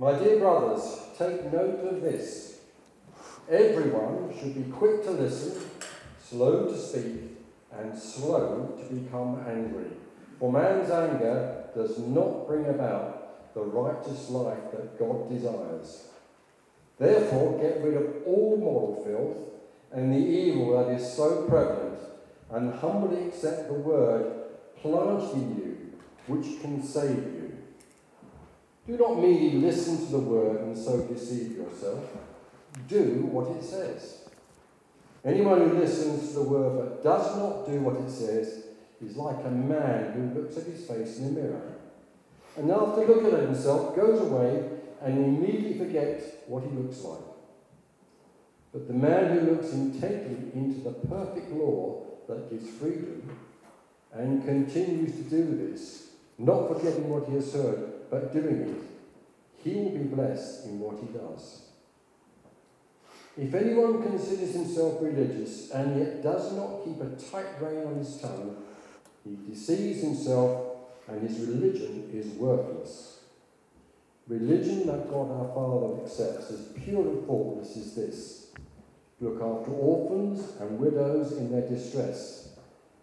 My 0.00 0.16
dear 0.16 0.38
brothers, 0.38 0.96
take 1.18 1.52
note 1.52 1.80
of 1.80 2.00
this. 2.02 2.60
Everyone 3.50 4.32
should 4.38 4.54
be 4.54 4.70
quick 4.70 5.02
to 5.02 5.10
listen, 5.10 5.60
slow 6.22 6.66
to 6.68 6.78
speak, 6.78 7.36
and 7.72 7.98
slow 7.98 8.78
to 8.78 8.94
become 8.94 9.44
angry. 9.48 9.90
For 10.38 10.52
man's 10.52 10.88
anger 10.92 11.64
does 11.74 11.98
not 11.98 12.46
bring 12.46 12.66
about 12.66 13.52
the 13.54 13.62
righteous 13.62 14.30
life 14.30 14.70
that 14.70 15.00
God 15.00 15.28
desires. 15.28 16.06
Therefore, 16.96 17.60
get 17.60 17.82
rid 17.82 17.96
of 17.96 18.22
all 18.24 18.56
moral 18.56 19.02
filth 19.04 19.48
and 19.90 20.14
the 20.14 20.24
evil 20.24 20.78
that 20.78 20.94
is 20.94 21.12
so 21.12 21.44
prevalent, 21.48 21.98
and 22.52 22.72
humbly 22.72 23.26
accept 23.26 23.66
the 23.66 23.74
word 23.74 24.32
planted 24.80 25.32
in 25.32 25.56
you, 25.56 25.92
which 26.28 26.60
can 26.60 26.84
save 26.84 27.16
you. 27.16 27.37
Do 28.88 28.96
not 28.96 29.20
merely 29.20 29.52
listen 29.52 29.98
to 29.98 30.12
the 30.12 30.18
word 30.18 30.62
and 30.62 30.76
so 30.76 31.02
deceive 31.02 31.58
yourself. 31.58 32.08
Do 32.88 33.28
what 33.30 33.54
it 33.54 33.62
says. 33.62 34.30
Anyone 35.22 35.68
who 35.68 35.78
listens 35.78 36.28
to 36.28 36.34
the 36.36 36.42
word 36.44 36.78
but 36.78 37.04
does 37.04 37.36
not 37.36 37.66
do 37.66 37.80
what 37.80 37.96
it 37.96 38.10
says 38.10 38.64
is 39.04 39.14
like 39.14 39.44
a 39.44 39.50
man 39.50 40.12
who 40.12 40.40
looks 40.40 40.56
at 40.56 40.64
his 40.64 40.86
face 40.86 41.18
in 41.18 41.26
a 41.26 41.30
mirror. 41.32 41.74
And 42.56 42.70
after 42.70 43.06
looking 43.06 43.34
at 43.34 43.42
himself, 43.42 43.94
goes 43.94 44.22
away 44.22 44.70
and 45.02 45.18
immediately 45.22 45.76
forgets 45.76 46.24
what 46.46 46.64
he 46.64 46.70
looks 46.70 47.02
like. 47.02 47.20
But 48.72 48.88
the 48.88 48.94
man 48.94 49.38
who 49.38 49.50
looks 49.50 49.70
intently 49.70 50.50
into 50.58 50.80
the 50.80 50.92
perfect 50.92 51.52
law 51.52 52.06
that 52.26 52.48
gives 52.48 52.70
freedom 52.70 53.36
and 54.14 54.42
continues 54.46 55.12
to 55.12 55.22
do 55.24 55.44
this, 55.58 56.08
not 56.38 56.68
forgetting 56.68 57.10
what 57.10 57.28
he 57.28 57.34
has 57.34 57.52
heard, 57.52 57.97
but 58.10 58.32
doing 58.32 58.60
it, 58.60 58.82
he 59.62 59.74
will 59.74 59.90
be 59.90 60.04
blessed 60.04 60.66
in 60.66 60.78
what 60.80 60.98
he 61.00 61.06
does. 61.06 61.62
If 63.36 63.54
anyone 63.54 64.02
considers 64.02 64.52
himself 64.52 64.98
religious 65.00 65.70
and 65.70 65.98
yet 65.98 66.22
does 66.22 66.52
not 66.54 66.84
keep 66.84 67.00
a 67.00 67.10
tight 67.30 67.60
rein 67.60 67.86
on 67.86 67.98
his 67.98 68.20
tongue, 68.20 68.56
he 69.24 69.36
deceives 69.48 70.02
himself 70.02 70.76
and 71.06 71.28
his 71.28 71.46
religion 71.46 72.10
is 72.12 72.26
worthless. 72.32 73.20
Religion 74.26 74.86
that 74.86 75.08
God 75.08 75.30
our 75.30 75.54
Father 75.54 76.02
accepts 76.02 76.50
as 76.50 76.68
pure 76.84 77.00
and 77.00 77.26
faultless 77.26 77.76
is 77.76 77.94
this 77.94 78.48
look 79.20 79.36
after 79.36 79.72
orphans 79.72 80.52
and 80.60 80.78
widows 80.78 81.32
in 81.32 81.50
their 81.50 81.68
distress, 81.68 82.50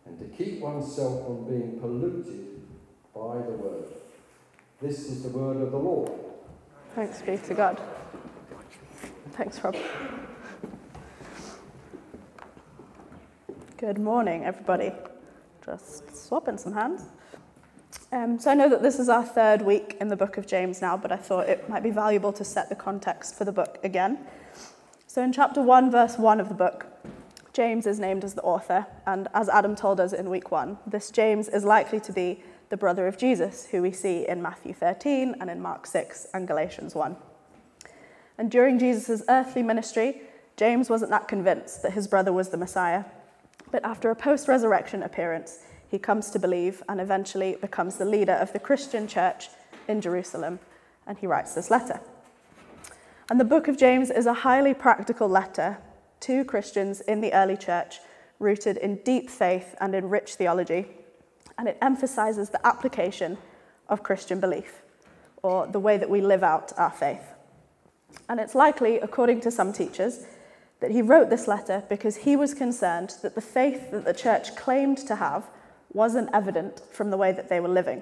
and 0.05 0.17
to 0.17 0.25
keep 0.25 0.61
oneself 0.61 1.25
from 1.25 1.45
being 1.45 1.79
polluted 1.79 2.61
by 3.13 3.37
the 3.37 3.51
word. 3.51 3.85
This 4.85 5.09
is 5.09 5.23
the 5.23 5.29
word 5.29 5.57
of 5.63 5.71
the 5.71 5.79
Lord. 5.79 6.11
Thanks 6.93 7.19
be 7.23 7.37
to 7.37 7.55
God. 7.55 7.81
Thanks, 9.31 9.59
Rob. 9.63 9.75
Good 13.77 13.97
morning, 13.97 14.45
everybody. 14.45 14.91
Just 15.65 16.15
swapping 16.15 16.59
some 16.59 16.73
hands. 16.73 17.01
Um, 18.11 18.37
so 18.37 18.51
I 18.51 18.53
know 18.53 18.69
that 18.69 18.83
this 18.83 18.99
is 18.99 19.09
our 19.09 19.25
third 19.25 19.63
week 19.63 19.97
in 19.99 20.07
the 20.07 20.15
book 20.15 20.37
of 20.37 20.45
James 20.45 20.83
now, 20.83 20.95
but 20.95 21.11
I 21.11 21.17
thought 21.17 21.49
it 21.49 21.67
might 21.67 21.81
be 21.81 21.89
valuable 21.89 22.31
to 22.33 22.43
set 22.45 22.69
the 22.69 22.75
context 22.75 23.33
for 23.33 23.43
the 23.43 23.51
book 23.51 23.79
again. 23.83 24.19
So 25.07 25.23
in 25.23 25.33
chapter 25.33 25.63
1, 25.63 25.89
verse 25.89 26.19
1 26.19 26.39
of 26.39 26.47
the 26.47 26.53
book, 26.53 26.85
James 27.53 27.87
is 27.87 27.99
named 27.99 28.23
as 28.23 28.35
the 28.35 28.43
author, 28.43 28.85
and 29.07 29.29
as 29.33 29.49
Adam 29.49 29.75
told 29.75 29.99
us 29.99 30.13
in 30.13 30.29
week 30.29 30.51
1, 30.51 30.77
this 30.85 31.09
James 31.09 31.47
is 31.47 31.63
likely 31.63 31.99
to 32.01 32.13
be 32.13 32.43
the 32.69 32.77
brother 32.77 33.07
of 33.07 33.17
Jesus, 33.17 33.67
who 33.67 33.81
we 33.81 33.91
see 33.91 34.27
in 34.27 34.41
Matthew 34.41 34.73
13 34.73 35.35
and 35.39 35.49
in 35.49 35.61
Mark 35.61 35.85
6 35.85 36.27
and 36.33 36.47
Galatians 36.47 36.95
1. 36.95 37.15
And 38.37 38.51
during 38.51 38.79
Jesus' 38.79 39.23
earthly 39.29 39.63
ministry, 39.63 40.21
James 40.57 40.89
wasn't 40.89 41.11
that 41.11 41.27
convinced 41.27 41.83
that 41.83 41.93
his 41.93 42.07
brother 42.07 42.33
was 42.33 42.49
the 42.49 42.57
Messiah. 42.57 43.05
But 43.71 43.85
after 43.85 44.09
a 44.09 44.15
post 44.15 44.47
resurrection 44.47 45.03
appearance, 45.03 45.59
he 45.87 45.99
comes 45.99 46.31
to 46.31 46.39
believe 46.39 46.81
and 46.89 46.99
eventually 46.99 47.57
becomes 47.61 47.97
the 47.97 48.05
leader 48.05 48.33
of 48.33 48.51
the 48.51 48.59
Christian 48.59 49.07
church 49.07 49.49
in 49.87 50.01
Jerusalem. 50.01 50.59
And 51.07 51.17
he 51.17 51.27
writes 51.27 51.53
this 51.53 51.69
letter. 51.69 51.99
And 53.29 53.39
the 53.39 53.45
book 53.45 53.67
of 53.67 53.77
James 53.77 54.09
is 54.09 54.25
a 54.25 54.33
highly 54.33 54.73
practical 54.73 55.27
letter 55.27 55.77
to 56.21 56.43
Christians 56.45 57.01
in 57.01 57.21
the 57.21 57.33
early 57.33 57.57
church, 57.57 57.99
rooted 58.39 58.77
in 58.77 58.97
deep 58.97 59.29
faith 59.29 59.75
and 59.79 59.93
in 59.93 60.09
rich 60.09 60.35
theology 60.35 60.87
and 61.57 61.67
it 61.67 61.77
emphasizes 61.81 62.49
the 62.49 62.65
application 62.65 63.37
of 63.87 64.03
Christian 64.03 64.39
belief, 64.39 64.81
or 65.43 65.67
the 65.67 65.79
way 65.79 65.97
that 65.97 66.09
we 66.09 66.21
live 66.21 66.43
out 66.43 66.73
our 66.77 66.91
faith. 66.91 67.33
And 68.27 68.39
it's 68.39 68.55
likely, 68.55 68.99
according 68.99 69.41
to 69.41 69.51
some 69.51 69.73
teachers, 69.73 70.25
that 70.79 70.91
he 70.91 71.01
wrote 71.01 71.29
this 71.29 71.47
letter 71.47 71.83
because 71.89 72.17
he 72.17 72.35
was 72.35 72.53
concerned 72.53 73.15
that 73.21 73.35
the 73.35 73.41
faith 73.41 73.91
that 73.91 74.05
the 74.05 74.13
church 74.13 74.55
claimed 74.55 74.97
to 74.99 75.15
have 75.15 75.45
wasn't 75.93 76.29
evident 76.33 76.81
from 76.91 77.09
the 77.09 77.17
way 77.17 77.31
that 77.31 77.49
they 77.49 77.59
were 77.59 77.69
living. 77.69 78.01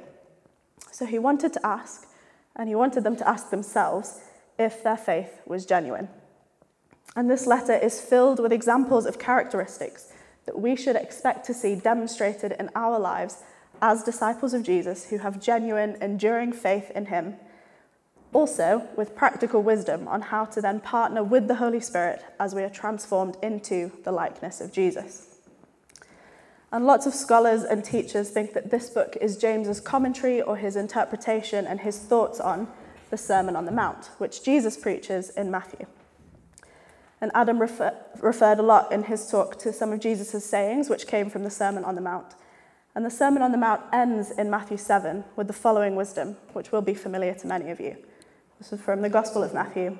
So 0.91 1.05
he 1.05 1.19
wanted 1.19 1.53
to 1.53 1.65
ask, 1.65 2.07
and 2.55 2.69
he 2.69 2.75
wanted 2.75 3.03
them 3.03 3.15
to 3.17 3.27
ask 3.27 3.49
themselves 3.49 4.21
if 4.57 4.83
their 4.83 4.97
faith 4.97 5.41
was 5.45 5.65
genuine. 5.65 6.07
And 7.15 7.29
this 7.29 7.45
letter 7.45 7.73
is 7.73 8.01
filled 8.01 8.39
with 8.39 8.51
examples 8.51 9.05
of 9.05 9.19
characteristics 9.19 10.12
that 10.45 10.59
we 10.59 10.75
should 10.75 10.95
expect 10.95 11.45
to 11.45 11.53
see 11.53 11.75
demonstrated 11.75 12.53
in 12.59 12.69
our 12.75 12.99
lives 12.99 13.43
as 13.81 14.03
disciples 14.03 14.53
of 14.53 14.63
Jesus 14.63 15.09
who 15.09 15.17
have 15.19 15.41
genuine, 15.41 15.97
enduring 16.01 16.53
faith 16.53 16.91
in 16.91 17.07
Him. 17.07 17.35
Also, 18.31 18.87
with 18.95 19.15
practical 19.15 19.61
wisdom 19.61 20.07
on 20.07 20.21
how 20.21 20.45
to 20.45 20.61
then 20.61 20.79
partner 20.79 21.23
with 21.23 21.47
the 21.47 21.55
Holy 21.55 21.79
Spirit 21.79 22.23
as 22.39 22.55
we 22.55 22.63
are 22.63 22.69
transformed 22.69 23.37
into 23.43 23.91
the 24.03 24.11
likeness 24.11 24.59
of 24.59 24.71
Jesus. 24.71 25.33
And 26.71 26.87
lots 26.87 27.05
of 27.05 27.13
scholars 27.13 27.61
and 27.63 27.85
teachers 27.85 28.31
think 28.31 28.53
that 28.53 28.71
this 28.71 28.89
book 28.89 29.15
is 29.21 29.37
James's 29.37 29.79
commentary 29.79 30.41
or 30.41 30.57
his 30.57 30.75
interpretation 30.75 31.67
and 31.67 31.81
his 31.81 31.99
thoughts 31.99 32.39
on 32.39 32.67
the 33.11 33.17
Sermon 33.17 33.55
on 33.55 33.65
the 33.65 33.71
Mount, 33.71 34.09
which 34.17 34.43
Jesus 34.43 34.75
preaches 34.75 35.29
in 35.29 35.51
Matthew. 35.51 35.85
And 37.23 37.31
Adam 37.33 37.61
refer, 37.61 37.95
referred 38.19 38.59
a 38.59 38.63
lot 38.63 38.91
in 38.91 39.03
his 39.03 39.31
talk 39.31 39.57
to 39.59 39.71
some 39.71 39.93
of 39.93 40.01
Jesus' 40.01 40.43
sayings, 40.43 40.89
which 40.89 41.07
came 41.07 41.29
from 41.29 41.45
the 41.45 41.49
Sermon 41.49 41.85
on 41.85 41.95
the 41.95 42.01
Mount. 42.01 42.35
And 42.95 43.05
the 43.05 43.09
Sermon 43.09 43.41
on 43.41 43.53
the 43.53 43.57
Mount 43.57 43.81
ends 43.93 44.29
in 44.29 44.49
Matthew 44.49 44.75
7 44.75 45.23
with 45.37 45.47
the 45.47 45.53
following 45.53 45.95
wisdom, 45.95 46.35
which 46.51 46.73
will 46.73 46.81
be 46.81 46.93
familiar 46.93 47.33
to 47.35 47.47
many 47.47 47.71
of 47.71 47.79
you. 47.79 47.95
This 48.59 48.73
is 48.73 48.81
from 48.81 49.01
the 49.01 49.09
Gospel 49.09 49.41
of 49.41 49.53
Matthew. 49.53 49.97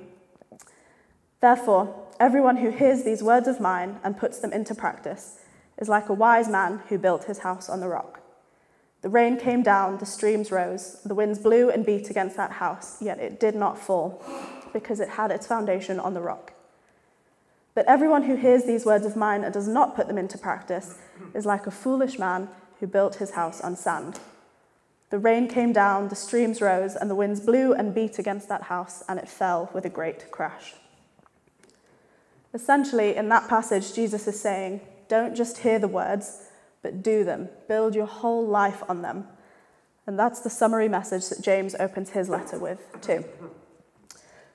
Therefore, 1.39 2.09
everyone 2.19 2.57
who 2.57 2.71
hears 2.71 3.05
these 3.05 3.23
words 3.23 3.47
of 3.47 3.61
mine 3.61 4.01
and 4.03 4.17
puts 4.17 4.39
them 4.39 4.51
into 4.51 4.75
practice 4.75 5.39
is 5.77 5.87
like 5.87 6.09
a 6.09 6.13
wise 6.13 6.49
man 6.49 6.81
who 6.89 6.97
built 6.97 7.23
his 7.23 7.39
house 7.39 7.69
on 7.69 7.79
the 7.79 7.87
rock. 7.87 8.19
The 9.01 9.07
rain 9.07 9.37
came 9.37 9.63
down, 9.63 9.99
the 9.99 10.05
streams 10.05 10.51
rose, 10.51 11.01
the 11.05 11.15
winds 11.15 11.39
blew 11.39 11.69
and 11.69 11.85
beat 11.85 12.09
against 12.09 12.35
that 12.35 12.51
house, 12.51 13.01
yet 13.01 13.19
it 13.19 13.39
did 13.39 13.55
not 13.55 13.79
fall, 13.79 14.21
because 14.73 14.99
it 14.99 15.07
had 15.07 15.31
its 15.31 15.47
foundation 15.47 16.01
on 16.01 16.15
the 16.15 16.21
rock. 16.21 16.52
But 17.75 17.87
everyone 17.87 18.23
who 18.23 18.35
hears 18.35 18.65
these 18.65 18.85
words 18.85 19.05
of 19.05 19.15
mine 19.15 19.43
and 19.43 19.53
does 19.53 19.67
not 19.67 19.95
put 19.95 20.07
them 20.07 20.17
into 20.17 20.37
practice 20.37 20.95
is 21.33 21.45
like 21.45 21.65
a 21.65 21.71
foolish 21.71 22.19
man 22.19 22.49
who 22.79 22.87
built 22.87 23.15
his 23.15 23.31
house 23.31 23.61
on 23.61 23.75
sand. 23.75 24.19
The 25.09 25.19
rain 25.19 25.47
came 25.47 25.73
down, 25.73 26.09
the 26.09 26.15
streams 26.15 26.61
rose, 26.61 26.95
and 26.95 27.09
the 27.09 27.15
winds 27.15 27.39
blew 27.39 27.73
and 27.73 27.93
beat 27.93 28.19
against 28.19 28.49
that 28.49 28.63
house, 28.63 29.03
and 29.07 29.19
it 29.19 29.29
fell 29.29 29.69
with 29.73 29.85
a 29.85 29.89
great 29.89 30.31
crash. 30.31 30.73
Essentially, 32.53 33.15
in 33.15 33.29
that 33.29 33.47
passage, 33.47 33.93
Jesus 33.93 34.27
is 34.27 34.39
saying, 34.39 34.81
Don't 35.07 35.35
just 35.35 35.59
hear 35.59 35.79
the 35.79 35.87
words, 35.87 36.43
but 36.81 37.01
do 37.01 37.23
them. 37.23 37.49
Build 37.67 37.95
your 37.95 38.05
whole 38.05 38.45
life 38.45 38.83
on 38.87 39.01
them. 39.01 39.27
And 40.05 40.19
that's 40.19 40.41
the 40.41 40.49
summary 40.49 40.89
message 40.89 41.29
that 41.29 41.41
James 41.41 41.75
opens 41.79 42.11
his 42.11 42.29
letter 42.29 42.59
with, 42.59 42.79
too. 43.01 43.23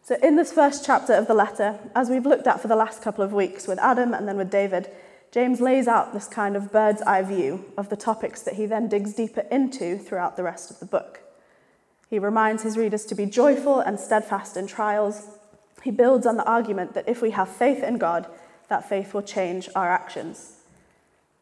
So, 0.08 0.16
in 0.22 0.36
this 0.36 0.54
first 0.54 0.86
chapter 0.86 1.12
of 1.12 1.26
the 1.26 1.34
letter, 1.34 1.78
as 1.94 2.08
we've 2.08 2.24
looked 2.24 2.46
at 2.46 2.62
for 2.62 2.68
the 2.68 2.74
last 2.74 3.02
couple 3.02 3.22
of 3.22 3.34
weeks 3.34 3.68
with 3.68 3.78
Adam 3.78 4.14
and 4.14 4.26
then 4.26 4.38
with 4.38 4.50
David, 4.50 4.88
James 5.32 5.60
lays 5.60 5.86
out 5.86 6.14
this 6.14 6.26
kind 6.26 6.56
of 6.56 6.72
bird's 6.72 7.02
eye 7.02 7.20
view 7.20 7.70
of 7.76 7.90
the 7.90 7.96
topics 7.96 8.40
that 8.40 8.54
he 8.54 8.64
then 8.64 8.88
digs 8.88 9.12
deeper 9.12 9.42
into 9.50 9.98
throughout 9.98 10.38
the 10.38 10.42
rest 10.42 10.70
of 10.70 10.80
the 10.80 10.86
book. 10.86 11.20
He 12.08 12.18
reminds 12.18 12.62
his 12.62 12.78
readers 12.78 13.04
to 13.04 13.14
be 13.14 13.26
joyful 13.26 13.80
and 13.80 14.00
steadfast 14.00 14.56
in 14.56 14.66
trials. 14.66 15.26
He 15.82 15.90
builds 15.90 16.26
on 16.26 16.38
the 16.38 16.50
argument 16.50 16.94
that 16.94 17.06
if 17.06 17.20
we 17.20 17.32
have 17.32 17.50
faith 17.50 17.82
in 17.82 17.98
God, 17.98 18.26
that 18.70 18.88
faith 18.88 19.12
will 19.12 19.20
change 19.20 19.68
our 19.74 19.90
actions. 19.90 20.54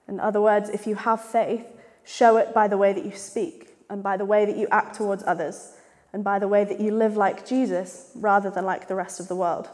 In 0.09 0.19
other 0.19 0.41
words, 0.41 0.71
if 0.71 0.89
you 0.89 0.97
have 0.97 1.25
faith, 1.25 1.65
show 2.05 2.37
it 2.37 2.53
by 2.53 2.67
the 2.67 2.77
way 2.77 2.93
that 2.93 3.05
you 3.05 3.13
speak 3.13 3.77
and 3.89 4.03
by 4.03 4.17
the 4.17 4.25
way 4.25 4.45
that 4.45 4.57
you 4.57 4.67
act 4.73 4.97
towards 4.97 5.23
others 5.25 5.76
and 6.13 6.25
by 6.25 6.39
the 6.39 6.49
way 6.49 6.65
that 6.65 6.81
you 6.81 6.91
live 6.91 7.17
like 7.17 7.47
Jesus 7.47 8.11
rather 8.15 8.51
than 8.51 8.65
like 8.65 8.89
the 8.89 8.95
rest 8.95 9.21
of 9.21 9.29
the 9.29 9.37
world. 9.37 9.69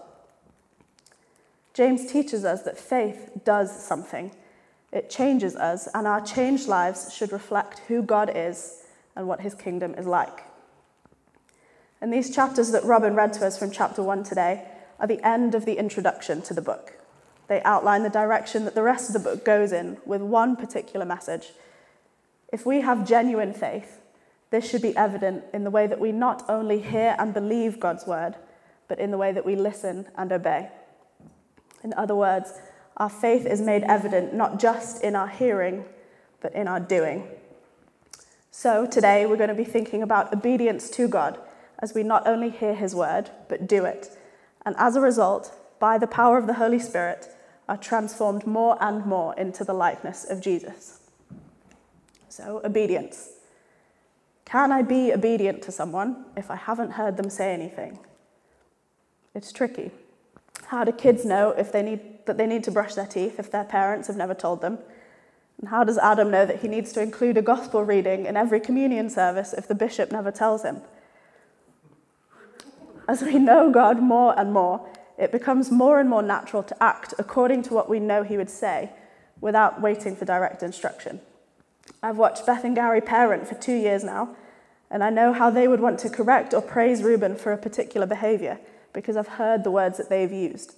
James 1.74 2.10
teaches 2.10 2.44
us 2.44 2.62
that 2.62 2.78
faith 2.78 3.30
does 3.44 3.84
something. 3.84 4.32
It 4.92 5.08
changes 5.08 5.56
us, 5.56 5.88
and 5.94 6.06
our 6.06 6.20
changed 6.20 6.68
lives 6.68 7.14
should 7.14 7.32
reflect 7.32 7.80
who 7.88 8.02
God 8.02 8.30
is 8.34 8.82
and 9.16 9.26
what 9.26 9.40
his 9.40 9.54
kingdom 9.54 9.94
is 9.94 10.06
like. 10.06 10.44
And 12.00 12.12
these 12.12 12.34
chapters 12.34 12.72
that 12.72 12.84
Robin 12.84 13.14
read 13.14 13.32
to 13.34 13.46
us 13.46 13.58
from 13.58 13.70
chapter 13.70 14.02
1 14.02 14.24
today 14.24 14.66
are 14.98 15.06
the 15.06 15.26
end 15.26 15.54
of 15.54 15.64
the 15.64 15.78
introduction 15.78 16.42
to 16.42 16.52
the 16.52 16.60
book. 16.60 16.94
They 17.48 17.62
outline 17.62 18.02
the 18.02 18.10
direction 18.10 18.64
that 18.64 18.74
the 18.74 18.82
rest 18.82 19.08
of 19.08 19.14
the 19.14 19.30
book 19.30 19.44
goes 19.44 19.72
in 19.72 19.98
with 20.04 20.20
one 20.20 20.56
particular 20.56 21.06
message. 21.06 21.52
If 22.52 22.66
we 22.66 22.80
have 22.82 23.08
genuine 23.08 23.54
faith, 23.54 24.00
this 24.52 24.68
should 24.68 24.82
be 24.82 24.94
evident 24.96 25.44
in 25.54 25.64
the 25.64 25.70
way 25.70 25.86
that 25.86 25.98
we 25.98 26.12
not 26.12 26.44
only 26.46 26.78
hear 26.78 27.16
and 27.18 27.32
believe 27.32 27.80
God's 27.80 28.06
word, 28.06 28.36
but 28.86 29.00
in 29.00 29.10
the 29.10 29.16
way 29.16 29.32
that 29.32 29.46
we 29.46 29.56
listen 29.56 30.06
and 30.14 30.30
obey. 30.30 30.68
In 31.82 31.94
other 31.94 32.14
words, 32.14 32.52
our 32.98 33.08
faith 33.08 33.46
is 33.46 33.62
made 33.62 33.82
evident 33.84 34.34
not 34.34 34.60
just 34.60 35.02
in 35.02 35.16
our 35.16 35.26
hearing, 35.26 35.86
but 36.42 36.54
in 36.54 36.68
our 36.68 36.78
doing. 36.78 37.26
So 38.50 38.84
today 38.84 39.24
we're 39.24 39.38
going 39.38 39.48
to 39.48 39.54
be 39.54 39.64
thinking 39.64 40.02
about 40.02 40.34
obedience 40.34 40.90
to 40.90 41.08
God 41.08 41.38
as 41.78 41.94
we 41.94 42.02
not 42.02 42.26
only 42.26 42.50
hear 42.50 42.74
his 42.74 42.94
word, 42.94 43.30
but 43.48 43.66
do 43.66 43.86
it. 43.86 44.14
And 44.66 44.76
as 44.78 44.96
a 44.96 45.00
result, 45.00 45.56
by 45.80 45.96
the 45.96 46.06
power 46.06 46.36
of 46.36 46.46
the 46.46 46.54
Holy 46.54 46.78
Spirit, 46.78 47.26
are 47.70 47.78
transformed 47.78 48.46
more 48.46 48.76
and 48.82 49.06
more 49.06 49.34
into 49.36 49.64
the 49.64 49.72
likeness 49.72 50.28
of 50.28 50.42
Jesus. 50.42 51.00
So, 52.28 52.60
obedience. 52.62 53.31
Can 54.52 54.70
I 54.70 54.82
be 54.82 55.14
obedient 55.14 55.62
to 55.62 55.72
someone 55.72 56.26
if 56.36 56.50
I 56.50 56.56
haven't 56.56 56.90
heard 56.90 57.16
them 57.16 57.30
say 57.30 57.54
anything? 57.54 57.98
It's 59.34 59.50
tricky. 59.50 59.92
How 60.66 60.84
do 60.84 60.92
kids 60.92 61.24
know 61.24 61.52
if 61.52 61.72
they 61.72 61.82
need, 61.82 62.26
that 62.26 62.36
they 62.36 62.46
need 62.46 62.62
to 62.64 62.70
brush 62.70 62.94
their 62.94 63.06
teeth 63.06 63.38
if 63.38 63.50
their 63.50 63.64
parents 63.64 64.08
have 64.08 64.16
never 64.18 64.34
told 64.34 64.60
them? 64.60 64.78
And 65.58 65.70
how 65.70 65.84
does 65.84 65.96
Adam 65.96 66.30
know 66.30 66.44
that 66.44 66.60
he 66.60 66.68
needs 66.68 66.92
to 66.92 67.00
include 67.00 67.38
a 67.38 67.42
gospel 67.42 67.82
reading 67.82 68.26
in 68.26 68.36
every 68.36 68.60
communion 68.60 69.08
service 69.08 69.54
if 69.54 69.66
the 69.66 69.74
bishop 69.74 70.12
never 70.12 70.30
tells 70.30 70.64
him? 70.64 70.82
As 73.08 73.22
we 73.22 73.38
know 73.38 73.70
God 73.70 74.02
more 74.02 74.38
and 74.38 74.52
more, 74.52 74.86
it 75.16 75.32
becomes 75.32 75.70
more 75.70 75.98
and 75.98 76.10
more 76.10 76.22
natural 76.22 76.62
to 76.64 76.82
act 76.82 77.14
according 77.18 77.62
to 77.62 77.72
what 77.72 77.88
we 77.88 78.00
know 78.00 78.22
He 78.22 78.36
would 78.36 78.50
say 78.50 78.90
without 79.40 79.80
waiting 79.80 80.14
for 80.14 80.26
direct 80.26 80.62
instruction. 80.62 81.20
I've 82.02 82.18
watched 82.18 82.44
Beth 82.44 82.64
and 82.64 82.74
Gary 82.74 83.00
parent 83.00 83.48
for 83.48 83.54
two 83.54 83.74
years 83.74 84.04
now, 84.04 84.36
and 84.92 85.02
I 85.02 85.08
know 85.08 85.32
how 85.32 85.48
they 85.48 85.66
would 85.66 85.80
want 85.80 85.98
to 86.00 86.10
correct 86.10 86.52
or 86.52 86.60
praise 86.60 87.02
Reuben 87.02 87.34
for 87.34 87.50
a 87.50 87.56
particular 87.56 88.06
behavior 88.06 88.60
because 88.92 89.16
I've 89.16 89.26
heard 89.26 89.64
the 89.64 89.70
words 89.70 89.96
that 89.96 90.10
they've 90.10 90.30
used. 90.30 90.74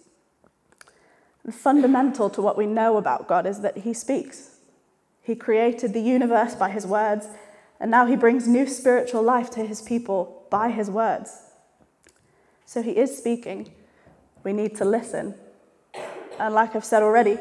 And 1.43 1.53
fundamental 1.53 2.31
to 2.31 2.41
what 2.41 2.57
we 2.57 2.65
know 2.65 2.97
about 2.97 3.27
God 3.27 3.45
is 3.45 3.61
that 3.63 3.79
He 3.79 3.93
speaks. 3.93 4.61
He 5.21 5.35
created 5.35 5.93
the 5.93 6.01
universe 6.01 6.55
by 6.55 6.71
His 6.71 6.87
words, 6.87 7.27
and 7.81 7.91
now 7.91 8.07
He 8.07 8.15
brings 8.15 8.47
new 8.47 8.69
spiritual 8.69 9.23
life 9.23 9.51
to 9.51 9.67
His 9.67 9.83
people 9.83 10.47
by 10.49 10.71
His 10.71 10.89
words. 10.89 11.43
So 12.67 12.83
He 12.83 12.93
is 12.93 13.19
speaking. 13.19 13.73
We 14.45 14.53
need 14.53 14.77
to 14.77 14.85
listen. 14.85 15.35
And 16.39 16.55
like 16.55 16.77
I've 16.77 16.85
said 16.85 17.03
already, 17.03 17.39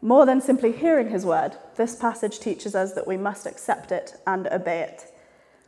more 0.00 0.24
than 0.24 0.40
simply 0.40 0.70
hearing 0.70 1.10
His 1.10 1.26
word, 1.26 1.56
this 1.74 1.96
passage 1.96 2.38
teaches 2.38 2.76
us 2.76 2.92
that 2.92 3.08
we 3.08 3.16
must 3.16 3.44
accept 3.44 3.90
it 3.90 4.14
and 4.24 4.46
obey 4.46 4.82
it. 4.82 5.11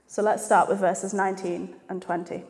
So 0.06 0.22
let's 0.22 0.44
start 0.44 0.68
with 0.68 0.78
verses 0.78 1.12
19 1.12 1.74
and 1.88 2.00
20. 2.00 2.44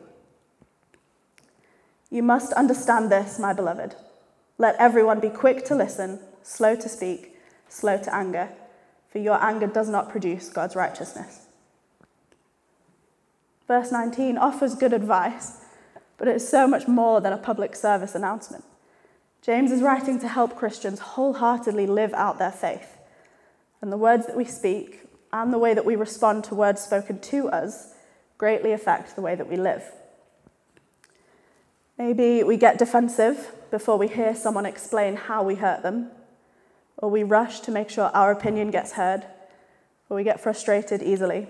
You 2.11 2.23
must 2.23 2.53
understand 2.53 3.11
this, 3.11 3.39
my 3.39 3.53
beloved. 3.53 3.95
Let 4.57 4.75
everyone 4.75 5.19
be 5.19 5.29
quick 5.29 5.65
to 5.65 5.75
listen, 5.75 6.19
slow 6.43 6.75
to 6.75 6.87
speak, 6.87 7.35
slow 7.67 7.97
to 7.97 8.13
anger, 8.13 8.49
for 9.09 9.19
your 9.19 9.43
anger 9.43 9.67
does 9.67 9.89
not 9.89 10.09
produce 10.09 10.49
God's 10.49 10.75
righteousness. 10.75 11.47
Verse 13.67 13.91
19 13.91 14.37
offers 14.37 14.75
good 14.75 14.93
advice, 14.93 15.61
but 16.17 16.27
it 16.27 16.35
is 16.35 16.47
so 16.47 16.67
much 16.67 16.87
more 16.87 17.19
than 17.19 17.33
a 17.33 17.37
public 17.37 17.75
service 17.75 18.15
announcement. 18.15 18.63
James 19.41 19.71
is 19.71 19.81
writing 19.81 20.19
to 20.19 20.27
help 20.27 20.55
Christians 20.55 20.99
wholeheartedly 20.99 21.87
live 21.87 22.13
out 22.13 22.39
their 22.39 22.51
faith. 22.51 22.97
And 23.81 23.91
the 23.91 23.97
words 23.97 24.25
that 24.25 24.37
we 24.37 24.45
speak 24.45 25.01
and 25.35 25.51
the 25.51 25.59
way 25.59 25.73
that 25.73 25.83
we 25.83 25.97
respond 25.97 26.45
to 26.45 26.55
words 26.55 26.81
spoken 26.81 27.19
to 27.19 27.49
us 27.49 27.93
greatly 28.37 28.71
affect 28.71 29.15
the 29.15 29.21
way 29.21 29.35
that 29.35 29.49
we 29.49 29.57
live. 29.57 29.83
Maybe 31.97 32.41
we 32.41 32.55
get 32.55 32.77
defensive 32.79 33.51
before 33.69 33.97
we 33.97 34.07
hear 34.07 34.33
someone 34.33 34.65
explain 34.65 35.17
how 35.17 35.43
we 35.43 35.55
hurt 35.55 35.83
them, 35.83 36.09
or 36.95 37.09
we 37.09 37.23
rush 37.23 37.59
to 37.61 37.71
make 37.71 37.89
sure 37.89 38.05
our 38.13 38.31
opinion 38.31 38.71
gets 38.71 38.93
heard, 38.93 39.25
or 40.09 40.15
we 40.15 40.23
get 40.23 40.39
frustrated 40.39 41.03
easily. 41.03 41.47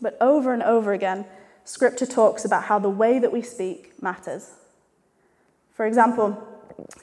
But 0.00 0.16
over 0.18 0.54
and 0.54 0.62
over 0.62 0.94
again, 0.94 1.26
Scripture 1.64 2.06
talks 2.06 2.46
about 2.46 2.64
how 2.64 2.78
the 2.78 2.88
way 2.88 3.18
that 3.18 3.32
we 3.32 3.42
speak 3.42 4.02
matters. 4.02 4.52
For 5.74 5.84
example, 5.84 6.48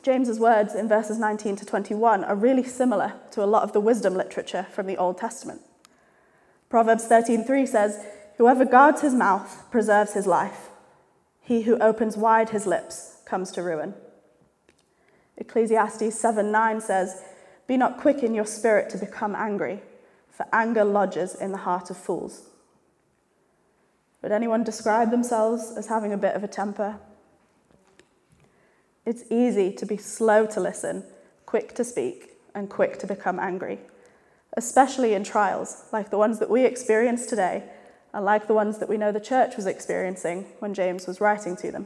James's 0.02 0.40
words 0.40 0.76
in 0.76 0.88
verses 0.88 1.18
19 1.18 1.56
to 1.58 1.66
21 1.66 2.24
are 2.24 2.36
really 2.36 2.64
similar 2.64 3.14
to 3.32 3.44
a 3.44 3.46
lot 3.46 3.64
of 3.64 3.74
the 3.74 3.80
wisdom 3.80 4.16
literature 4.16 4.68
from 4.72 4.88
the 4.88 4.98
Old 4.98 5.18
Testament. 5.18 5.62
Proverbs 6.70 7.06
13:3 7.08 7.66
says, 7.66 8.06
"Whoever 8.38 8.66
guards 8.66 9.02
his 9.02 9.14
mouth 9.14 9.64
preserves 9.72 10.14
his 10.14 10.28
life. 10.28 10.70
He 11.40 11.64
who 11.64 11.78
opens 11.80 12.18
wide 12.18 12.50
his 12.50 12.68
lips 12.68 13.22
comes 13.26 13.52
to 13.52 13.64
ruin." 13.64 13.94
Ecclesiastes 15.38 16.20
7:9 16.20 16.82
says, 16.82 17.22
"Be 17.68 17.78
not 17.78 18.00
quick 18.00 18.24
in 18.24 18.34
your 18.34 18.46
spirit 18.46 18.90
to 18.90 18.98
become 18.98 19.36
angry, 19.36 19.84
for 20.30 20.46
anger 20.52 20.84
lodges 20.84 21.36
in 21.36 21.52
the 21.52 21.60
heart 21.60 21.90
of 21.90 21.98
fools." 21.98 22.50
Would 24.22 24.32
anyone 24.32 24.64
describe 24.64 25.12
themselves 25.12 25.72
as 25.78 25.88
having 25.88 26.12
a 26.12 26.18
bit 26.18 26.36
of 26.36 26.44
a 26.44 26.48
temper? 26.48 27.00
It's 29.08 29.24
easy 29.32 29.72
to 29.72 29.86
be 29.88 29.98
slow 29.98 30.46
to 30.46 30.60
listen, 30.60 31.04
quick 31.48 31.74
to 31.76 31.84
speak, 31.84 32.34
and 32.54 32.70
quick 32.70 33.00
to 33.00 33.08
become 33.08 33.40
angry 33.40 33.80
especially 34.58 35.14
in 35.14 35.24
trials 35.24 35.84
like 35.94 36.10
the 36.10 36.18
ones 36.18 36.40
that 36.40 36.50
we 36.50 36.66
experience 36.66 37.28
today 37.28 37.64
and 38.14 38.26
like 38.26 38.48
the 38.48 38.54
ones 38.54 38.80
that 38.80 38.90
we 38.90 38.98
know 38.98 39.12
the 39.12 39.20
church 39.20 39.56
was 39.56 39.68
experiencing 39.68 40.46
when 40.60 40.74
James 40.74 41.06
was 41.06 41.22
writing 41.22 41.56
to 41.56 41.72
them. 41.72 41.86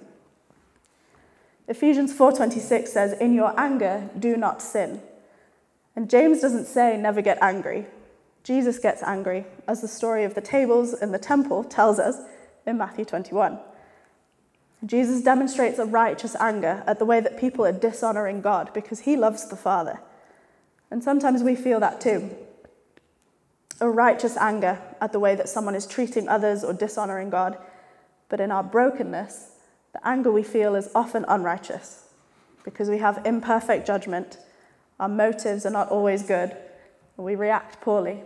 Ephesians 1.68 2.14
4:26 2.14 2.92
says, 2.92 3.14
"In 3.14 3.34
your 3.34 3.54
anger, 3.60 4.10
do 4.18 4.38
not 4.38 4.62
sin." 4.62 5.02
And 5.96 6.10
James 6.10 6.40
doesn't 6.40 6.66
say 6.66 6.98
never 6.98 7.22
get 7.22 7.38
angry. 7.42 7.88
Jesus 8.44 8.80
gets 8.80 9.04
angry, 9.04 9.46
as 9.68 9.82
the 9.82 9.88
story 9.88 10.24
of 10.24 10.34
the 10.34 10.42
tables 10.42 10.94
in 10.94 11.12
the 11.12 11.20
temple 11.20 11.64
tells 11.64 12.00
us 12.00 12.18
in 12.66 12.78
Matthew 12.78 13.06
21. 13.06 13.60
Jesus 14.86 15.22
demonstrates 15.22 15.77
a 15.77 15.86
righteous 15.86 16.36
anger 16.36 16.84
at 16.88 16.98
the 16.98 17.06
way 17.06 17.20
that 17.20 17.39
people 17.39 17.65
are 17.65 17.72
dishonoring 17.72 18.41
God 18.41 18.74
because 18.74 19.01
he 19.01 19.15
loves 19.15 19.48
the 19.48 19.56
Father. 19.56 20.00
And 20.89 21.03
sometimes 21.03 21.44
we 21.44 21.56
feel 21.56 21.79
that 21.79 22.01
too 22.01 22.36
a 23.82 23.89
righteous 23.89 24.38
anger 24.38 24.79
at 25.01 25.12
the 25.12 25.20
way 25.20 25.34
that 25.34 25.50
someone 25.50 25.74
is 25.74 25.88
treating 25.88 26.29
others 26.29 26.63
or 26.63 26.72
dishonoring 26.72 27.32
God. 27.32 27.58
But 28.29 28.39
in 28.39 28.51
our 28.51 28.63
brokenness, 28.63 29.53
the 29.94 30.08
anger 30.08 30.32
we 30.32 30.44
feel 30.44 30.75
is 30.75 30.89
often 30.94 31.25
unrighteous 31.27 32.08
because 32.63 32.89
we 32.89 33.00
have 33.00 33.25
imperfect 33.25 33.88
judgment, 33.88 34.38
our 35.00 35.10
motives 35.10 35.65
are 35.65 35.72
not 35.72 35.89
always 35.89 36.22
good, 36.22 36.56
we 37.17 37.34
react 37.34 37.82
poorly. 37.82 38.22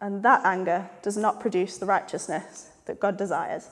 And 0.00 0.22
that 0.22 0.46
anger 0.46 0.88
does 1.02 1.16
not 1.16 1.40
produce 1.40 1.76
the 1.76 1.86
righteousness 1.86 2.70
that 2.86 3.00
God 3.00 3.16
desires. 3.16 3.70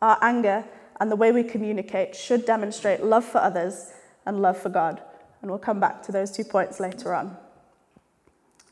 Our 0.00 0.18
anger 0.22 0.64
and 1.00 1.10
the 1.10 1.16
way 1.16 1.32
we 1.32 1.42
communicate 1.42 2.14
should 2.14 2.44
demonstrate 2.44 3.02
love 3.02 3.24
for 3.24 3.38
others 3.38 3.92
and 4.26 4.42
love 4.42 4.58
for 4.58 4.68
God. 4.68 5.02
And 5.40 5.50
we'll 5.50 5.58
come 5.58 5.80
back 5.80 6.02
to 6.04 6.12
those 6.12 6.30
two 6.30 6.44
points 6.44 6.80
later 6.80 7.14
on. 7.14 7.36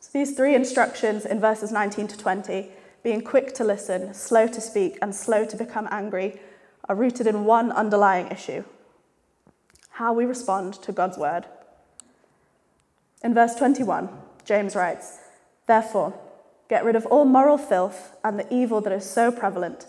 So 0.01 0.11
these 0.13 0.37
three 0.37 0.55
instructions 0.55 1.25
in 1.25 1.41
verses 1.41 1.73
19 1.73 2.09
to 2.09 2.19
20, 2.19 2.69
being 3.03 3.23
quick 3.23 3.55
to 3.55 3.65
listen, 3.65 4.15
slow 4.15 4.47
to 4.49 4.61
speak, 4.61 4.99
and 5.01 5.15
slow 5.15 5.45
to 5.45 5.57
become 5.57 5.89
angry, 5.91 6.41
are 6.89 6.97
rooted 6.97 7.27
in 7.27 7.45
one 7.45 7.73
underlying 7.73 8.29
issue 8.29 8.65
how 9.97 10.13
we 10.13 10.27
respond 10.27 10.75
to 10.75 10.93
God's 10.93 11.17
word. 11.17 11.47
In 13.25 13.33
verse 13.33 13.55
21, 13.55 14.11
James 14.45 14.77
writes, 14.77 15.19
Therefore, 15.67 16.13
get 16.69 16.85
rid 16.85 16.97
of 16.97 17.07
all 17.07 17.25
moral 17.25 17.57
filth 17.57 18.15
and 18.23 18.39
the 18.39 18.55
evil 18.55 18.83
that 18.83 18.93
is 18.93 19.09
so 19.09 19.33
prevalent, 19.33 19.87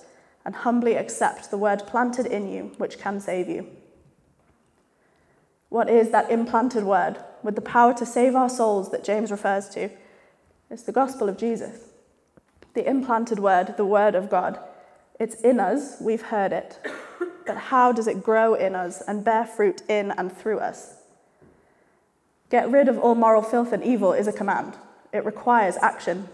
and 0.48 0.56
humbly 0.56 0.96
accept 0.96 1.52
the 1.52 1.58
word 1.58 1.86
planted 1.86 2.26
in 2.26 2.50
you, 2.50 2.72
which 2.78 2.98
can 2.98 3.20
save 3.20 3.50
you. 3.50 3.68
What 5.68 5.90
is 5.90 6.12
that 6.12 6.32
implanted 6.32 6.86
word 6.86 7.18
with 7.44 7.56
the 7.56 7.62
power 7.62 7.94
to 7.96 8.06
save 8.06 8.34
our 8.34 8.48
souls 8.48 8.90
that 8.92 9.04
James 9.04 9.30
refers 9.30 9.68
to? 9.72 9.90
It's 10.72 10.84
the 10.84 10.94
gospel 10.94 11.28
of 11.28 11.38
Jesus, 11.38 11.90
the 12.76 12.90
implanted 12.90 13.40
word, 13.40 13.76
the 13.76 13.84
word 13.84 14.16
of 14.16 14.30
God. 14.30 14.58
It's 15.20 15.36
in 15.42 15.60
us, 15.60 15.98
we've 16.00 16.22
heard 16.22 16.54
it. 16.54 16.80
But 17.46 17.58
how 17.58 17.92
does 17.92 18.08
it 18.08 18.24
grow 18.24 18.54
in 18.54 18.74
us 18.74 19.02
and 19.02 19.26
bear 19.26 19.46
fruit 19.46 19.82
in 19.90 20.12
and 20.12 20.32
through 20.32 20.60
us? 20.60 20.96
Get 22.50 22.72
rid 22.72 22.88
of 22.88 22.98
all 22.98 23.16
moral 23.16 23.42
filth 23.42 23.74
and 23.74 23.84
evil 23.84 24.14
is 24.14 24.28
a 24.28 24.34
command. 24.34 24.76
It 25.12 25.26
requires 25.26 25.76
action. 25.82 26.30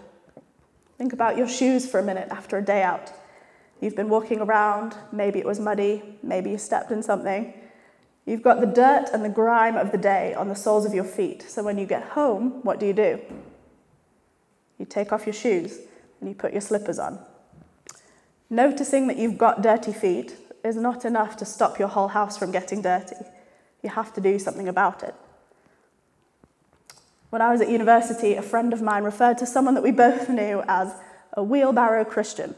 Think 0.98 1.12
about 1.12 1.36
your 1.36 1.48
shoes 1.48 1.90
for 1.90 1.98
a 1.98 2.04
minute 2.04 2.28
after 2.30 2.56
a 2.56 2.64
day 2.64 2.84
out. 2.84 3.12
You've 3.80 3.96
been 3.96 4.08
walking 4.08 4.40
around, 4.40 4.96
maybe 5.12 5.38
it 5.38 5.46
was 5.46 5.60
muddy, 5.60 6.02
maybe 6.22 6.50
you 6.50 6.58
stepped 6.58 6.90
in 6.90 7.02
something. 7.02 7.52
You've 8.26 8.42
got 8.42 8.60
the 8.60 8.66
dirt 8.66 9.10
and 9.12 9.24
the 9.24 9.28
grime 9.28 9.76
of 9.76 9.92
the 9.92 9.98
day 9.98 10.32
on 10.34 10.48
the 10.48 10.54
soles 10.54 10.86
of 10.86 10.94
your 10.94 11.04
feet. 11.04 11.42
So 11.48 11.62
when 11.62 11.76
you 11.76 11.86
get 11.86 12.02
home, 12.10 12.62
what 12.62 12.80
do 12.80 12.86
you 12.86 12.94
do? 12.94 13.20
You 14.78 14.86
take 14.86 15.12
off 15.12 15.26
your 15.26 15.34
shoes 15.34 15.78
and 16.20 16.28
you 16.28 16.34
put 16.34 16.52
your 16.52 16.62
slippers 16.62 16.98
on. 16.98 17.18
Noticing 18.48 19.06
that 19.08 19.18
you've 19.18 19.38
got 19.38 19.62
dirty 19.62 19.92
feet 19.92 20.36
is 20.64 20.76
not 20.76 21.04
enough 21.04 21.36
to 21.36 21.44
stop 21.44 21.78
your 21.78 21.88
whole 21.88 22.08
house 22.08 22.38
from 22.38 22.50
getting 22.50 22.80
dirty. 22.80 23.16
You 23.82 23.90
have 23.90 24.14
to 24.14 24.20
do 24.20 24.38
something 24.38 24.68
about 24.68 25.02
it. 25.02 25.14
When 27.28 27.42
I 27.42 27.50
was 27.50 27.60
at 27.60 27.68
university, 27.68 28.34
a 28.34 28.42
friend 28.42 28.72
of 28.72 28.80
mine 28.80 29.02
referred 29.02 29.38
to 29.38 29.46
someone 29.46 29.74
that 29.74 29.82
we 29.82 29.90
both 29.90 30.28
knew 30.28 30.62
as 30.68 30.94
a 31.32 31.42
wheelbarrow 31.42 32.04
Christian. 32.04 32.54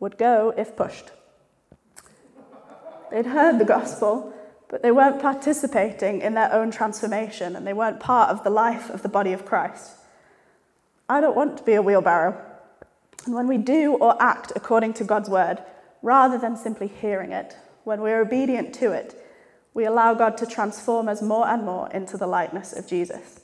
Would 0.00 0.18
go 0.18 0.52
if 0.56 0.76
pushed. 0.76 1.10
They'd 3.10 3.26
heard 3.26 3.58
the 3.58 3.64
gospel, 3.64 4.32
but 4.68 4.82
they 4.82 4.90
weren't 4.90 5.22
participating 5.22 6.20
in 6.20 6.34
their 6.34 6.52
own 6.52 6.70
transformation 6.70 7.56
and 7.56 7.66
they 7.66 7.72
weren't 7.72 8.00
part 8.00 8.30
of 8.30 8.44
the 8.44 8.50
life 8.50 8.90
of 8.90 9.02
the 9.02 9.08
body 9.08 9.32
of 9.32 9.46
Christ. 9.46 9.92
I 11.08 11.20
don't 11.20 11.36
want 11.36 11.56
to 11.58 11.62
be 11.62 11.74
a 11.74 11.82
wheelbarrow. 11.82 12.42
And 13.24 13.34
when 13.34 13.46
we 13.46 13.58
do 13.58 13.94
or 13.94 14.20
act 14.20 14.52
according 14.56 14.94
to 14.94 15.04
God's 15.04 15.28
word, 15.28 15.62
rather 16.02 16.36
than 16.36 16.56
simply 16.56 16.88
hearing 16.88 17.32
it, 17.32 17.56
when 17.84 18.00
we're 18.00 18.20
obedient 18.20 18.74
to 18.74 18.92
it, 18.92 19.14
we 19.72 19.84
allow 19.84 20.14
God 20.14 20.36
to 20.38 20.46
transform 20.46 21.08
us 21.08 21.22
more 21.22 21.46
and 21.46 21.64
more 21.64 21.88
into 21.90 22.16
the 22.16 22.26
likeness 22.26 22.72
of 22.72 22.88
Jesus. 22.88 23.40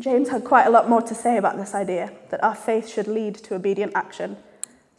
James 0.00 0.30
had 0.30 0.44
quite 0.44 0.66
a 0.66 0.70
lot 0.70 0.88
more 0.88 1.02
to 1.02 1.14
say 1.14 1.36
about 1.36 1.56
this 1.56 1.74
idea 1.74 2.12
that 2.30 2.42
our 2.42 2.54
faith 2.54 2.88
should 2.88 3.06
lead 3.06 3.34
to 3.34 3.54
obedient 3.54 3.92
action. 3.94 4.36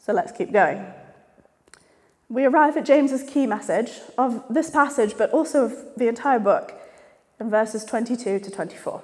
So 0.10 0.16
let's 0.16 0.32
keep 0.32 0.52
going. 0.52 0.88
We 2.30 2.44
arrive 2.44 2.76
at 2.76 2.86
James's 2.86 3.22
key 3.30 3.46
message 3.46 3.92
of 4.18 4.44
this 4.50 4.72
passage, 4.72 5.16
but 5.16 5.30
also 5.30 5.66
of 5.66 5.76
the 5.98 6.08
entire 6.08 6.40
book, 6.40 6.74
in 7.40 7.52
verses 7.52 7.86
22 7.86 8.40
to 8.40 8.50
24. 8.50 9.04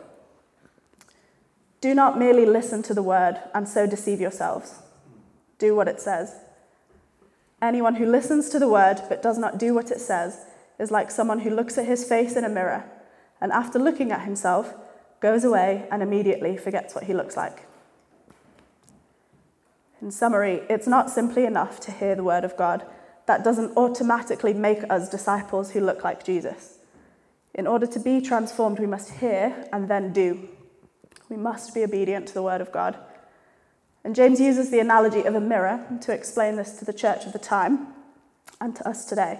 Do 1.79 1.93
not 1.93 2.17
merely 2.17 2.47
listen 2.47 2.81
to 2.81 2.95
the 2.95 3.03
word 3.03 3.39
and 3.53 3.69
so 3.69 3.85
deceive 3.85 4.19
yourselves. 4.19 4.79
Do 5.59 5.75
what 5.75 5.87
it 5.87 6.01
says. 6.01 6.37
Anyone 7.61 7.97
who 7.97 8.07
listens 8.07 8.49
to 8.49 8.57
the 8.57 8.67
word 8.67 9.03
but 9.07 9.21
does 9.21 9.37
not 9.37 9.59
do 9.59 9.75
what 9.75 9.91
it 9.91 10.01
says 10.01 10.47
is 10.79 10.89
like 10.89 11.11
someone 11.11 11.41
who 11.41 11.51
looks 11.51 11.77
at 11.77 11.85
his 11.85 12.03
face 12.03 12.35
in 12.35 12.43
a 12.43 12.49
mirror 12.49 12.83
and 13.39 13.51
after 13.51 13.77
looking 13.77 14.11
at 14.11 14.25
himself 14.25 14.73
goes 15.19 15.43
away 15.43 15.87
and 15.91 16.01
immediately 16.01 16.57
forgets 16.57 16.95
what 16.95 17.03
he 17.03 17.13
looks 17.13 17.37
like. 17.37 17.67
In 20.01 20.11
summary, 20.11 20.61
it's 20.69 20.87
not 20.87 21.09
simply 21.09 21.45
enough 21.45 21.79
to 21.81 21.91
hear 21.91 22.15
the 22.15 22.23
word 22.23 22.43
of 22.43 22.57
God. 22.57 22.85
That 23.25 23.43
doesn't 23.43 23.75
automatically 23.77 24.53
make 24.53 24.83
us 24.89 25.09
disciples 25.09 25.71
who 25.71 25.79
look 25.79 26.03
like 26.03 26.23
Jesus. 26.23 26.79
In 27.53 27.67
order 27.67 27.87
to 27.87 27.99
be 27.99 28.21
transformed, 28.21 28.79
we 28.79 28.85
must 28.85 29.13
hear 29.15 29.67
and 29.71 29.89
then 29.89 30.11
do. 30.11 30.49
We 31.29 31.37
must 31.37 31.73
be 31.73 31.83
obedient 31.83 32.27
to 32.27 32.33
the 32.33 32.43
word 32.43 32.61
of 32.61 32.71
God. 32.71 32.97
And 34.03 34.15
James 34.15 34.39
uses 34.39 34.69
the 34.69 34.79
analogy 34.79 35.23
of 35.23 35.33
a 35.33 35.41
mirror 35.41 35.83
to 36.01 36.11
explain 36.11 36.57
this 36.57 36.77
to 36.79 36.85
the 36.85 36.93
church 36.93 37.25
of 37.25 37.33
the 37.33 37.39
time 37.39 37.87
and 38.61 38.75
to 38.75 38.87
us 38.87 39.05
today. 39.05 39.39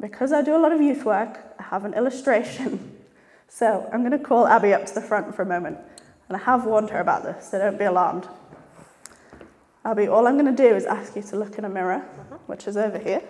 Because 0.00 0.32
I 0.32 0.42
do 0.42 0.56
a 0.56 0.58
lot 0.58 0.72
of 0.72 0.82
youth 0.82 1.04
work, 1.04 1.38
I 1.58 1.62
have 1.62 1.84
an 1.84 1.94
illustration. 1.94 2.96
So 3.54 3.86
I'm 3.92 4.00
going 4.00 4.18
to 4.18 4.18
call 4.18 4.46
Abby 4.46 4.72
up 4.72 4.86
to 4.86 4.94
the 4.94 5.02
front 5.02 5.34
for 5.34 5.42
a 5.42 5.46
moment. 5.46 5.76
And 6.26 6.38
I 6.38 6.40
have 6.40 6.64
warned 6.64 6.88
her 6.88 7.00
about 7.00 7.22
this, 7.22 7.50
so 7.50 7.58
don't 7.58 7.78
be 7.78 7.84
alarmed. 7.84 8.26
Abby, 9.84 10.06
all 10.06 10.28
I'm 10.28 10.38
going 10.38 10.54
to 10.54 10.62
do 10.62 10.74
is 10.76 10.84
ask 10.84 11.16
you 11.16 11.22
to 11.22 11.36
look 11.36 11.58
in 11.58 11.64
a 11.64 11.68
mirror, 11.68 11.96
uh-huh. 11.96 12.38
which 12.46 12.68
is 12.68 12.76
over 12.76 12.98
here. 12.98 13.22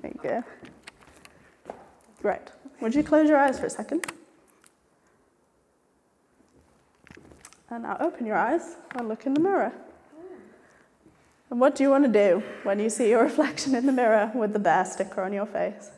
There 0.00 0.12
you 0.12 0.20
go. 0.22 0.44
Great. 2.22 2.52
Would 2.80 2.94
you 2.94 3.02
close 3.02 3.28
your 3.28 3.38
eyes 3.38 3.58
for 3.58 3.66
a 3.66 3.70
second? 3.70 4.06
And 7.70 7.82
now 7.82 7.96
open 7.98 8.24
your 8.24 8.36
eyes 8.36 8.76
and 8.94 9.08
look 9.08 9.26
in 9.26 9.34
the 9.34 9.40
mirror. 9.40 9.72
And 11.50 11.60
what 11.60 11.74
do 11.74 11.82
you 11.82 11.90
want 11.90 12.04
to 12.04 12.12
do 12.12 12.42
when 12.62 12.78
you 12.78 12.88
see 12.88 13.10
your 13.10 13.22
reflection 13.24 13.74
in 13.74 13.86
the 13.86 13.92
mirror 13.92 14.30
with 14.32 14.52
the 14.52 14.58
bear 14.60 14.84
sticker 14.84 15.22
on 15.22 15.32
your 15.32 15.46
face? 15.46 15.90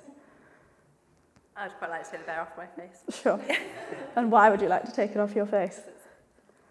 I'd 1.61 1.77
quite 1.79 1.91
like 1.91 2.05
to 2.05 2.11
take 2.11 2.21
the 2.21 2.27
bear 2.27 2.41
off 2.41 2.49
my 2.57 2.67
face. 2.67 3.03
Sure. 3.23 3.39
and 4.17 4.33
why 4.33 4.49
would 4.51 4.63
you 4.63 4.69
like 4.69 4.85
to 4.87 4.93
take 4.93 5.11
it 5.11 5.19
off 5.19 5.35
your 5.35 5.45
face? 5.47 5.81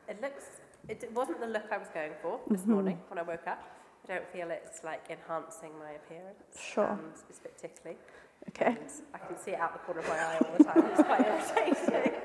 It 0.07 0.19
looks, 0.21 0.45
it 0.87 1.09
wasn't 1.13 1.39
the 1.39 1.47
look 1.47 1.65
I 1.71 1.77
was 1.77 1.87
going 1.93 2.11
for 2.21 2.39
this 2.49 2.61
Mm-hmm. 2.61 2.71
morning 2.71 2.99
when 3.09 3.19
I 3.19 3.21
woke 3.21 3.45
up. 3.47 3.61
I 4.09 4.13
don't 4.13 4.27
feel 4.33 4.49
it's 4.49 4.83
like 4.83 5.03
enhancing 5.09 5.71
my 5.77 5.91
appearance. 5.91 6.43
Sure. 6.59 6.87
And 6.87 6.99
it's 7.29 7.37
a 7.37 7.41
bit 7.43 7.57
tickly. 7.59 7.95
Okay. 8.49 8.65
And 8.79 8.89
I 9.13 9.17
can 9.19 9.37
see 9.37 9.51
it 9.51 9.59
out 9.59 9.73
the 9.73 9.79
corner 9.79 9.99
of 9.99 10.07
my 10.07 10.17
eye 10.17 10.37
all 10.41 10.57
the 10.57 10.63
time. 10.63 10.85
It's 10.91 11.01
quite 11.03 11.25
irritating. 11.25 12.13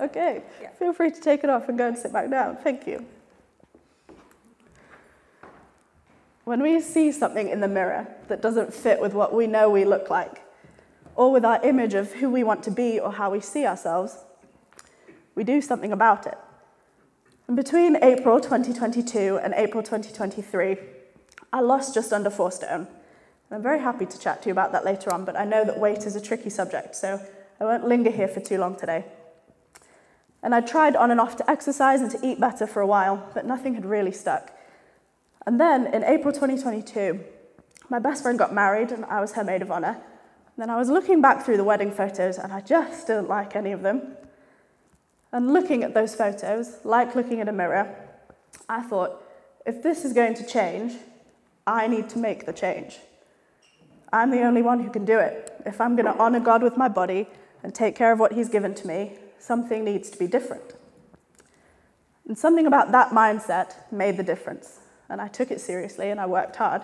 Okay. 0.00 0.42
Yeah. 0.62 0.70
Feel 0.78 0.94
free 0.94 1.10
to 1.10 1.20
take 1.20 1.44
it 1.44 1.50
off 1.50 1.68
and 1.68 1.76
go 1.76 1.86
and 1.88 1.96
sit 1.98 2.10
back 2.10 2.30
down. 2.30 2.56
Thank 2.56 2.86
you. 2.86 3.04
When 6.44 6.62
we 6.62 6.80
see 6.80 7.12
something 7.12 7.48
in 7.48 7.60
the 7.60 7.68
mirror 7.68 8.06
that 8.28 8.40
doesn't 8.40 8.72
fit 8.72 8.98
with 9.00 9.12
what 9.12 9.34
we 9.34 9.46
know 9.46 9.68
we 9.68 9.84
look 9.84 10.08
like, 10.08 10.39
or 11.20 11.30
with 11.30 11.44
our 11.44 11.62
image 11.62 11.92
of 11.92 12.14
who 12.14 12.30
we 12.30 12.42
want 12.42 12.62
to 12.62 12.70
be 12.70 12.98
or 12.98 13.12
how 13.12 13.30
we 13.30 13.40
see 13.40 13.66
ourselves, 13.66 14.24
we 15.34 15.44
do 15.44 15.60
something 15.60 15.92
about 15.92 16.26
it. 16.26 16.38
And 17.46 17.54
between 17.54 18.02
April 18.02 18.40
2022 18.40 19.38
and 19.42 19.52
April 19.52 19.82
2023, 19.82 20.78
I 21.52 21.60
lost 21.60 21.92
just 21.92 22.14
under 22.14 22.30
four 22.30 22.50
stone. 22.50 22.86
And 22.86 23.52
I'm 23.52 23.62
very 23.62 23.80
happy 23.80 24.06
to 24.06 24.18
chat 24.18 24.40
to 24.42 24.48
you 24.48 24.52
about 24.52 24.72
that 24.72 24.82
later 24.82 25.12
on, 25.12 25.26
but 25.26 25.36
I 25.36 25.44
know 25.44 25.62
that 25.62 25.78
weight 25.78 26.06
is 26.06 26.16
a 26.16 26.22
tricky 26.22 26.48
subject, 26.48 26.96
so 26.96 27.20
I 27.60 27.64
won't 27.64 27.86
linger 27.86 28.10
here 28.10 28.28
for 28.28 28.40
too 28.40 28.56
long 28.56 28.74
today. 28.74 29.04
And 30.42 30.54
I 30.54 30.62
tried 30.62 30.96
on 30.96 31.10
and 31.10 31.20
off 31.20 31.36
to 31.36 31.50
exercise 31.50 32.00
and 32.00 32.10
to 32.12 32.26
eat 32.26 32.40
better 32.40 32.66
for 32.66 32.80
a 32.80 32.86
while, 32.86 33.30
but 33.34 33.44
nothing 33.44 33.74
had 33.74 33.84
really 33.84 34.12
stuck. 34.12 34.56
And 35.46 35.60
then 35.60 35.86
in 35.92 36.02
April 36.02 36.32
2022, 36.32 37.20
my 37.90 37.98
best 37.98 38.22
friend 38.22 38.38
got 38.38 38.54
married 38.54 38.90
and 38.90 39.04
I 39.04 39.20
was 39.20 39.32
her 39.32 39.44
maid 39.44 39.60
of 39.60 39.70
honor. 39.70 40.00
Then 40.60 40.68
I 40.68 40.76
was 40.76 40.90
looking 40.90 41.22
back 41.22 41.42
through 41.42 41.56
the 41.56 41.64
wedding 41.64 41.90
photos 41.90 42.36
and 42.36 42.52
I 42.52 42.60
just 42.60 43.06
didn't 43.06 43.30
like 43.30 43.56
any 43.56 43.72
of 43.72 43.80
them. 43.80 44.14
And 45.32 45.54
looking 45.54 45.82
at 45.82 45.94
those 45.94 46.14
photos, 46.14 46.76
like 46.84 47.14
looking 47.14 47.40
at 47.40 47.48
a 47.48 47.52
mirror, 47.52 47.96
I 48.68 48.82
thought, 48.82 49.22
if 49.64 49.82
this 49.82 50.04
is 50.04 50.12
going 50.12 50.34
to 50.34 50.46
change, 50.46 50.92
I 51.66 51.86
need 51.86 52.10
to 52.10 52.18
make 52.18 52.44
the 52.44 52.52
change. 52.52 52.98
I'm 54.12 54.30
the 54.30 54.42
only 54.42 54.60
one 54.60 54.80
who 54.80 54.90
can 54.90 55.06
do 55.06 55.18
it. 55.18 55.50
If 55.64 55.80
I'm 55.80 55.96
going 55.96 56.04
to 56.04 56.18
honor 56.18 56.40
God 56.40 56.62
with 56.62 56.76
my 56.76 56.88
body 56.88 57.26
and 57.62 57.74
take 57.74 57.96
care 57.96 58.12
of 58.12 58.18
what 58.18 58.34
He's 58.34 58.50
given 58.50 58.74
to 58.74 58.86
me, 58.86 59.14
something 59.38 59.82
needs 59.82 60.10
to 60.10 60.18
be 60.18 60.26
different. 60.26 60.74
And 62.28 62.36
something 62.36 62.66
about 62.66 62.92
that 62.92 63.12
mindset 63.12 63.90
made 63.90 64.18
the 64.18 64.22
difference. 64.22 64.80
And 65.08 65.22
I 65.22 65.28
took 65.28 65.50
it 65.50 65.62
seriously 65.62 66.10
and 66.10 66.20
I 66.20 66.26
worked 66.26 66.56
hard. 66.56 66.82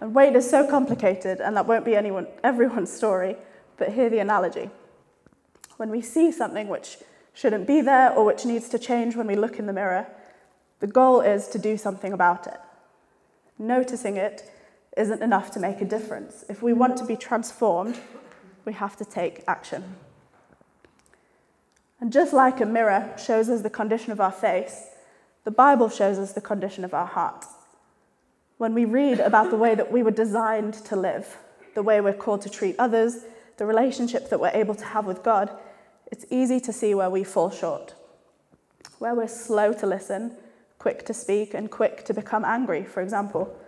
And 0.00 0.14
weight 0.14 0.34
is 0.34 0.48
so 0.48 0.66
complicated, 0.66 1.40
and 1.40 1.56
that 1.56 1.66
won't 1.66 1.84
be 1.84 1.94
anyone, 1.94 2.26
everyone's 2.42 2.92
story, 2.92 3.36
but 3.76 3.92
hear 3.92 4.08
the 4.08 4.18
analogy. 4.18 4.70
When 5.76 5.90
we 5.90 6.00
see 6.00 6.32
something 6.32 6.68
which 6.68 6.98
shouldn't 7.34 7.66
be 7.66 7.80
there 7.80 8.12
or 8.12 8.24
which 8.24 8.44
needs 8.44 8.68
to 8.70 8.78
change 8.78 9.14
when 9.14 9.26
we 9.26 9.36
look 9.36 9.58
in 9.58 9.66
the 9.66 9.72
mirror, 9.72 10.06
the 10.80 10.86
goal 10.86 11.20
is 11.20 11.48
to 11.48 11.58
do 11.58 11.76
something 11.76 12.12
about 12.12 12.46
it. 12.46 12.58
Noticing 13.58 14.16
it 14.16 14.50
isn't 14.96 15.22
enough 15.22 15.50
to 15.52 15.60
make 15.60 15.80
a 15.80 15.84
difference. 15.84 16.44
If 16.48 16.62
we 16.62 16.72
want 16.72 16.96
to 16.96 17.04
be 17.04 17.16
transformed, 17.16 17.98
we 18.64 18.72
have 18.72 18.96
to 18.96 19.04
take 19.04 19.44
action. 19.46 19.96
And 22.00 22.10
just 22.10 22.32
like 22.32 22.60
a 22.60 22.66
mirror 22.66 23.14
shows 23.22 23.50
us 23.50 23.60
the 23.60 23.70
condition 23.70 24.12
of 24.12 24.20
our 24.20 24.32
face, 24.32 24.86
the 25.44 25.50
Bible 25.50 25.90
shows 25.90 26.18
us 26.18 26.32
the 26.32 26.40
condition 26.40 26.84
of 26.84 26.94
our 26.94 27.06
heart. 27.06 27.44
When 28.60 28.74
we 28.74 28.84
read 28.84 29.20
about 29.20 29.48
the 29.48 29.56
way 29.56 29.74
that 29.74 29.90
we 29.90 30.02
were 30.02 30.10
designed 30.10 30.74
to 30.84 30.94
live, 30.94 31.38
the 31.74 31.82
way 31.82 32.02
we're 32.02 32.12
called 32.12 32.42
to 32.42 32.50
treat 32.50 32.76
others, 32.78 33.24
the 33.56 33.64
relationship 33.64 34.28
that 34.28 34.38
we're 34.38 34.50
able 34.52 34.74
to 34.74 34.84
have 34.84 35.06
with 35.06 35.22
God, 35.22 35.50
it's 36.12 36.26
easy 36.28 36.60
to 36.60 36.70
see 36.70 36.94
where 36.94 37.08
we 37.08 37.24
fall 37.24 37.48
short. 37.48 37.94
Where 38.98 39.14
we're 39.14 39.28
slow 39.28 39.72
to 39.72 39.86
listen, 39.86 40.36
quick 40.78 41.06
to 41.06 41.14
speak, 41.14 41.54
and 41.54 41.70
quick 41.70 42.04
to 42.04 42.12
become 42.12 42.44
angry, 42.44 42.84
for 42.84 43.00
example. 43.00 43.58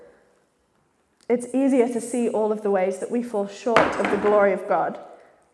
It's 1.27 1.47
easier 1.55 1.89
to 1.89 1.99
see 1.99 2.29
all 2.29 2.53
of 2.53 2.61
the 2.61 2.71
ways 2.71 2.99
that 2.99 3.11
we 3.11 3.23
fall 3.23 3.49
short 3.49 3.79
of 3.79 4.11
the 4.11 4.19
glory 4.19 4.53
of 4.53 4.69
God 4.69 5.01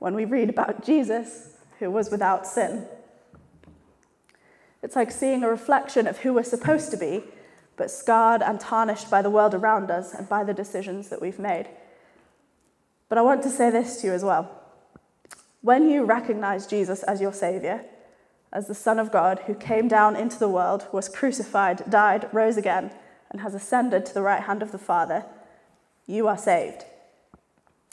when 0.00 0.14
we 0.14 0.24
read 0.24 0.50
about 0.50 0.84
Jesus, 0.84 1.50
who 1.78 1.92
was 1.92 2.10
without 2.10 2.44
sin. 2.44 2.88
It's 4.82 4.96
like 4.96 5.12
seeing 5.12 5.44
a 5.44 5.48
reflection 5.48 6.08
of 6.08 6.18
who 6.18 6.32
we're 6.32 6.42
supposed 6.42 6.90
to 6.90 6.96
be, 6.96 7.22
but 7.78 7.90
scarred 7.90 8.42
and 8.42 8.60
tarnished 8.60 9.10
by 9.10 9.22
the 9.22 9.30
world 9.30 9.54
around 9.54 9.90
us 9.90 10.12
and 10.12 10.28
by 10.28 10.44
the 10.44 10.52
decisions 10.52 11.08
that 11.08 11.22
we've 11.22 11.38
made. 11.38 11.68
But 13.08 13.18
I 13.18 13.22
want 13.22 13.42
to 13.44 13.50
say 13.50 13.70
this 13.70 14.00
to 14.00 14.08
you 14.08 14.12
as 14.12 14.24
well. 14.24 14.50
When 15.62 15.88
you 15.88 16.04
recognize 16.04 16.66
Jesus 16.66 17.02
as 17.04 17.20
your 17.20 17.32
Savior, 17.32 17.84
as 18.52 18.66
the 18.66 18.74
Son 18.74 18.98
of 18.98 19.12
God 19.12 19.40
who 19.46 19.54
came 19.54 19.88
down 19.88 20.16
into 20.16 20.38
the 20.38 20.48
world, 20.48 20.86
was 20.92 21.08
crucified, 21.08 21.88
died, 21.88 22.28
rose 22.32 22.56
again, 22.56 22.90
and 23.30 23.40
has 23.40 23.54
ascended 23.54 24.06
to 24.06 24.14
the 24.14 24.22
right 24.22 24.42
hand 24.42 24.62
of 24.62 24.72
the 24.72 24.78
Father, 24.78 25.24
you 26.06 26.28
are 26.28 26.38
saved. 26.38 26.84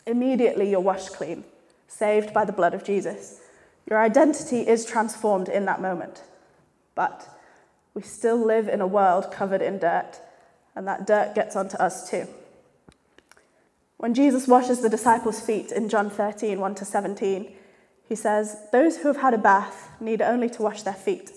Immediately 0.05 0.69
you're 0.69 0.79
washed 0.79 1.13
clean, 1.13 1.43
saved 1.87 2.33
by 2.33 2.45
the 2.45 2.53
blood 2.53 2.73
of 2.73 2.83
Jesus. 2.83 3.41
Your 3.89 3.99
identity 3.99 4.61
is 4.61 4.85
transformed 4.85 5.49
in 5.49 5.65
that 5.65 5.81
moment. 5.81 6.23
But 6.95 7.27
we 7.95 8.01
still 8.01 8.37
live 8.37 8.67
in 8.67 8.81
a 8.81 8.87
world 8.87 9.31
covered 9.31 9.61
in 9.61 9.79
dirt, 9.79 10.19
and 10.75 10.85
that 10.85 11.07
dirt 11.07 11.33
gets 11.33 11.55
onto 11.55 11.77
us 11.77 12.07
too. 12.07 12.27
When 13.97 14.13
Jesus 14.13 14.47
washes 14.47 14.81
the 14.81 14.89
disciples' 14.89 15.39
feet 15.39 15.71
in 15.71 15.87
John 15.87 16.09
13, 16.09 16.59
1 16.59 16.75
to 16.75 16.85
17, 16.85 17.51
he 18.07 18.15
says, 18.15 18.57
Those 18.73 18.97
who 18.97 19.07
have 19.07 19.17
had 19.17 19.33
a 19.33 19.39
bath 19.39 19.89
need 20.01 20.21
only 20.21 20.49
to 20.49 20.61
wash 20.61 20.83
their 20.83 20.93
feet, 20.93 21.31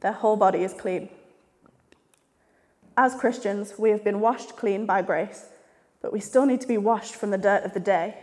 their 0.00 0.12
whole 0.12 0.36
body 0.36 0.62
is 0.62 0.72
clean. 0.72 1.08
As 2.96 3.16
Christians, 3.16 3.74
we 3.76 3.90
have 3.90 4.04
been 4.04 4.20
washed 4.20 4.56
clean 4.56 4.86
by 4.86 5.02
grace, 5.02 5.46
but 6.00 6.12
we 6.12 6.20
still 6.20 6.46
need 6.46 6.60
to 6.60 6.68
be 6.68 6.78
washed 6.78 7.16
from 7.16 7.30
the 7.30 7.38
dirt 7.38 7.64
of 7.64 7.74
the 7.74 7.80
day. 7.80 8.18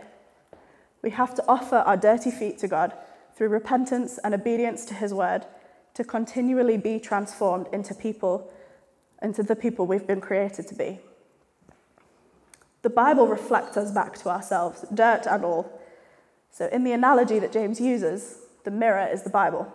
We 1.02 1.10
have 1.10 1.34
to 1.34 1.44
offer 1.46 1.76
our 1.76 1.98
dirty 1.98 2.30
feet 2.30 2.56
to 2.58 2.68
God 2.68 2.94
through 3.36 3.48
repentance 3.48 4.18
and 4.24 4.34
obedience 4.34 4.86
to 4.86 4.94
his 4.94 5.12
word 5.12 5.44
to 5.94 6.04
continually 6.04 6.76
be 6.76 6.98
transformed 6.98 7.66
into 7.72 7.94
people, 7.94 8.50
into 9.20 9.42
the 9.42 9.56
people 9.56 9.86
we've 9.86 10.06
been 10.06 10.20
created 10.20 10.66
to 10.68 10.74
be. 10.74 11.00
The 12.82 12.90
Bible 12.90 13.28
reflects 13.28 13.76
us 13.76 13.92
back 13.92 14.18
to 14.18 14.28
ourselves, 14.28 14.84
dirt 14.92 15.26
and 15.26 15.44
all. 15.44 15.80
So, 16.50 16.66
in 16.66 16.84
the 16.84 16.92
analogy 16.92 17.38
that 17.38 17.52
James 17.52 17.80
uses, 17.80 18.38
the 18.64 18.70
mirror 18.70 19.08
is 19.10 19.22
the 19.22 19.30
Bible. 19.30 19.72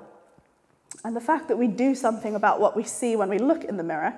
And 1.03 1.15
the 1.15 1.21
fact 1.21 1.47
that 1.47 1.57
we 1.57 1.67
do 1.67 1.95
something 1.95 2.35
about 2.35 2.59
what 2.59 2.75
we 2.75 2.83
see 2.83 3.15
when 3.15 3.29
we 3.29 3.37
look 3.37 3.63
in 3.63 3.77
the 3.77 3.83
mirror 3.83 4.13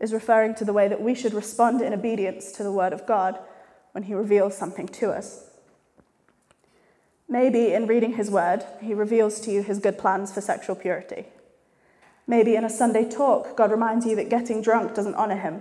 is 0.00 0.12
referring 0.12 0.54
to 0.56 0.64
the 0.64 0.72
way 0.72 0.88
that 0.88 1.00
we 1.00 1.14
should 1.14 1.34
respond 1.34 1.80
in 1.80 1.92
obedience 1.92 2.52
to 2.52 2.62
the 2.62 2.72
Word 2.72 2.92
of 2.92 3.06
God 3.06 3.38
when 3.92 4.04
He 4.04 4.14
reveals 4.14 4.56
something 4.56 4.88
to 4.88 5.10
us. 5.10 5.44
Maybe 7.28 7.72
in 7.72 7.86
reading 7.86 8.14
His 8.14 8.30
Word, 8.30 8.64
He 8.80 8.94
reveals 8.94 9.40
to 9.40 9.50
you 9.50 9.62
His 9.62 9.78
good 9.78 9.98
plans 9.98 10.32
for 10.32 10.40
sexual 10.40 10.76
purity. 10.76 11.26
Maybe 12.26 12.56
in 12.56 12.64
a 12.64 12.70
Sunday 12.70 13.08
talk, 13.08 13.56
God 13.56 13.70
reminds 13.70 14.06
you 14.06 14.16
that 14.16 14.28
getting 14.28 14.62
drunk 14.62 14.94
doesn't 14.94 15.14
honour 15.14 15.36
Him. 15.36 15.60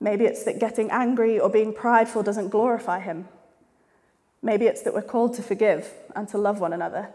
Maybe 0.00 0.24
it's 0.24 0.44
that 0.44 0.58
getting 0.58 0.90
angry 0.90 1.40
or 1.40 1.48
being 1.48 1.72
prideful 1.72 2.22
doesn't 2.22 2.50
glorify 2.50 3.00
Him. 3.00 3.28
Maybe 4.42 4.66
it's 4.66 4.82
that 4.82 4.94
we're 4.94 5.02
called 5.02 5.34
to 5.34 5.42
forgive 5.42 5.92
and 6.14 6.28
to 6.28 6.38
love 6.38 6.60
one 6.60 6.72
another. 6.72 7.08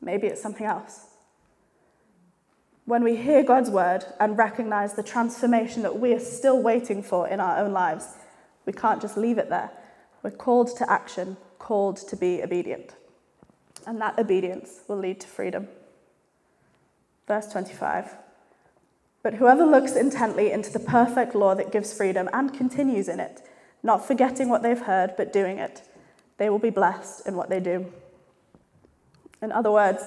Maybe 0.00 0.26
it's 0.26 0.42
something 0.42 0.66
else. 0.66 1.06
When 2.84 3.02
we 3.02 3.16
hear 3.16 3.42
God's 3.42 3.70
word 3.70 4.04
and 4.20 4.38
recognize 4.38 4.94
the 4.94 5.02
transformation 5.02 5.82
that 5.82 5.98
we 5.98 6.12
are 6.12 6.20
still 6.20 6.62
waiting 6.62 7.02
for 7.02 7.26
in 7.26 7.40
our 7.40 7.58
own 7.58 7.72
lives, 7.72 8.14
we 8.64 8.72
can't 8.72 9.02
just 9.02 9.16
leave 9.16 9.38
it 9.38 9.48
there. 9.48 9.70
We're 10.22 10.30
called 10.30 10.76
to 10.76 10.90
action, 10.90 11.36
called 11.66 11.96
to 11.96 12.14
be 12.14 12.40
obedient. 12.44 12.94
And 13.88 14.00
that 14.00 14.20
obedience 14.20 14.82
will 14.86 14.98
lead 14.98 15.20
to 15.22 15.26
freedom. 15.26 15.66
Verse 17.26 17.48
25. 17.48 18.14
But 19.24 19.34
whoever 19.34 19.66
looks 19.66 19.96
intently 19.96 20.52
into 20.52 20.70
the 20.70 20.78
perfect 20.78 21.34
law 21.34 21.56
that 21.56 21.72
gives 21.72 21.92
freedom 21.92 22.30
and 22.32 22.54
continues 22.54 23.08
in 23.08 23.18
it, 23.18 23.40
not 23.82 24.06
forgetting 24.06 24.48
what 24.48 24.62
they've 24.62 24.80
heard, 24.80 25.14
but 25.16 25.32
doing 25.32 25.58
it, 25.58 25.82
they 26.38 26.48
will 26.48 26.60
be 26.60 26.70
blessed 26.70 27.26
in 27.26 27.34
what 27.34 27.50
they 27.50 27.58
do. 27.58 27.92
In 29.42 29.50
other 29.50 29.72
words, 29.72 30.04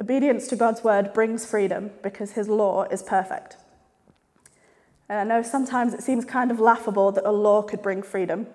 obedience 0.00 0.48
to 0.48 0.56
God's 0.56 0.82
word 0.82 1.12
brings 1.12 1.46
freedom 1.46 1.92
because 2.02 2.32
his 2.32 2.48
law 2.48 2.82
is 2.90 3.04
perfect. 3.04 3.56
And 5.08 5.20
I 5.20 5.22
know 5.22 5.42
sometimes 5.44 5.94
it 5.94 6.02
seems 6.02 6.24
kind 6.24 6.50
of 6.50 6.58
laughable 6.58 7.12
that 7.12 7.24
a 7.24 7.30
law 7.30 7.62
could 7.62 7.80
bring 7.80 8.02
freedom. 8.02 8.48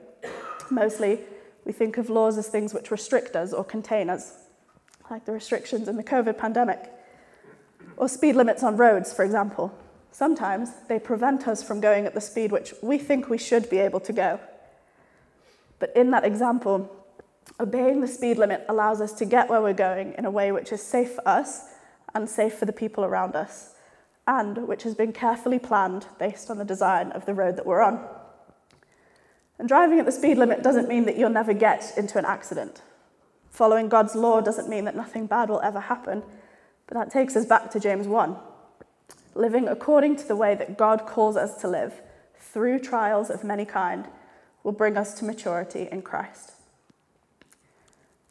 Mostly, 0.70 1.22
we 1.66 1.74
think 1.74 1.98
of 1.98 2.10
laws 2.10 2.38
as 2.38 2.48
things 2.48 2.74
which 2.74 2.92
restrict 2.92 3.36
us 3.36 3.52
or 3.52 3.64
contain 3.64 4.10
us, 4.10 4.34
like 5.10 5.26
the 5.26 5.32
restrictions 5.32 5.88
in 5.88 5.98
the 5.98 6.04
COVID 6.04 6.38
pandemic, 6.38 6.92
or 7.98 8.08
speed 8.08 8.36
limits 8.36 8.64
on 8.64 8.78
roads, 8.78 9.12
for 9.12 9.26
example. 9.26 9.76
Sometimes 10.12 10.70
they 10.88 11.00
prevent 11.00 11.48
us 11.48 11.64
from 11.64 11.82
going 11.82 12.06
at 12.06 12.14
the 12.14 12.22
speed 12.22 12.52
which 12.52 12.74
we 12.82 12.98
think 12.98 13.30
we 13.30 13.38
should 13.38 13.70
be 13.70 13.80
able 13.80 14.00
to 14.00 14.14
go. 14.14 14.40
But 15.80 15.92
in 15.96 16.12
that 16.12 16.24
example, 16.24 16.90
obeying 17.60 18.00
the 18.00 18.08
speed 18.08 18.38
limit 18.38 18.66
allows 18.70 19.02
us 19.02 19.12
to 19.14 19.26
get 19.26 19.50
where 19.50 19.62
we're 19.62 19.74
going 19.74 20.14
in 20.18 20.26
a 20.26 20.32
way 20.32 20.52
which 20.52 20.72
is 20.72 20.82
safe 20.82 21.16
for 21.16 21.28
us 21.28 21.66
and 22.14 22.30
safe 22.30 22.54
for 22.54 22.66
the 22.66 22.72
people 22.72 23.04
around 23.04 23.36
us, 23.36 23.74
and 24.28 24.68
which 24.68 24.84
has 24.84 24.96
been 24.96 25.12
carefully 25.12 25.60
planned 25.60 26.06
based 26.18 26.50
on 26.50 26.58
the 26.58 26.66
design 26.66 27.12
of 27.12 27.26
the 27.26 27.34
road 27.34 27.58
that 27.58 27.66
we're 27.66 27.82
on. 27.82 28.08
And 29.58 29.68
driving 29.68 30.00
at 30.00 30.06
the 30.06 30.12
speed 30.12 30.38
limit 30.38 30.64
doesn't 30.64 30.90
mean 30.90 31.06
that 31.06 31.18
you'll 31.18 31.30
never 31.30 31.54
get 31.54 31.94
into 31.98 32.18
an 32.18 32.26
accident. 32.26 32.82
Following 33.50 33.88
God's 33.88 34.16
law 34.16 34.42
doesn't 34.42 34.70
mean 34.70 34.86
that 34.86 34.96
nothing 34.96 35.28
bad 35.28 35.50
will 35.50 35.62
ever 35.62 35.80
happen, 35.80 36.24
but 36.88 36.96
that 36.96 37.12
takes 37.12 37.36
us 37.36 37.46
back 37.46 37.72
to 37.72 37.80
James 37.80 38.08
1 38.08 38.36
living 39.36 39.68
according 39.68 40.16
to 40.16 40.28
the 40.28 40.36
way 40.36 40.56
that 40.56 40.78
God 40.78 41.06
calls 41.06 41.36
us 41.36 41.60
to 41.62 41.68
live 41.68 42.02
through 42.40 42.80
trials 42.80 43.30
of 43.30 43.44
many 43.44 43.66
kind 43.66 44.08
will 44.64 44.72
bring 44.72 44.98
us 44.98 45.14
to 45.16 45.26
maturity 45.26 45.88
in 45.92 46.02
Christ. 46.02 46.54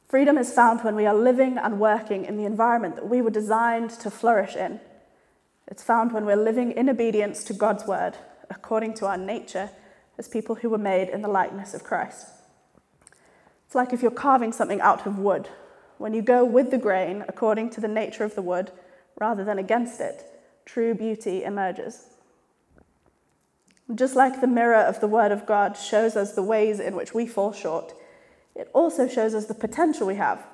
Freedom 0.08 0.38
is 0.38 0.52
found 0.52 0.80
when 0.80 0.96
we 0.96 1.06
are 1.06 1.14
living 1.14 1.58
and 1.58 1.78
working 1.78 2.24
in 2.24 2.36
the 2.36 2.44
environment 2.44 2.96
that 2.96 3.08
we 3.08 3.20
were 3.20 3.30
designed 3.30 3.90
to 3.90 4.10
flourish 4.10 4.56
in. 4.56 4.80
It's 5.68 5.82
found 5.82 6.12
when 6.12 6.24
we're 6.24 6.36
living 6.36 6.72
in 6.72 6.88
obedience 6.88 7.44
to 7.44 7.52
God's 7.52 7.86
word, 7.86 8.16
according 8.48 8.94
to 8.94 9.06
our 9.06 9.16
nature 9.16 9.70
as 10.18 10.28
people 10.28 10.56
who 10.56 10.70
were 10.70 10.78
made 10.78 11.08
in 11.08 11.22
the 11.22 11.28
likeness 11.28 11.74
of 11.74 11.84
Christ. 11.84 12.28
It's 13.66 13.74
like 13.74 13.92
if 13.92 14.02
you're 14.02 14.10
carving 14.10 14.52
something 14.52 14.80
out 14.80 15.06
of 15.06 15.18
wood. 15.18 15.48
When 15.98 16.14
you 16.14 16.22
go 16.22 16.44
with 16.44 16.70
the 16.70 16.78
grain 16.78 17.24
according 17.28 17.70
to 17.70 17.80
the 17.80 17.88
nature 17.88 18.24
of 18.24 18.34
the 18.34 18.42
wood 18.42 18.70
rather 19.18 19.44
than 19.44 19.58
against 19.58 20.00
it, 20.00 20.24
true 20.64 20.94
beauty 20.94 21.44
emerges. 21.44 22.06
Just 23.94 24.16
like 24.16 24.40
the 24.40 24.46
mirror 24.46 24.80
of 24.80 25.00
the 25.00 25.06
Word 25.06 25.30
of 25.30 25.46
God 25.46 25.76
shows 25.76 26.16
us 26.16 26.32
the 26.32 26.42
ways 26.42 26.80
in 26.80 26.96
which 26.96 27.14
we 27.14 27.26
fall 27.26 27.52
short, 27.52 27.92
it 28.54 28.70
also 28.72 29.08
shows 29.08 29.34
us 29.34 29.46
the 29.46 29.54
potential 29.54 30.06
we 30.06 30.14
have 30.14 30.46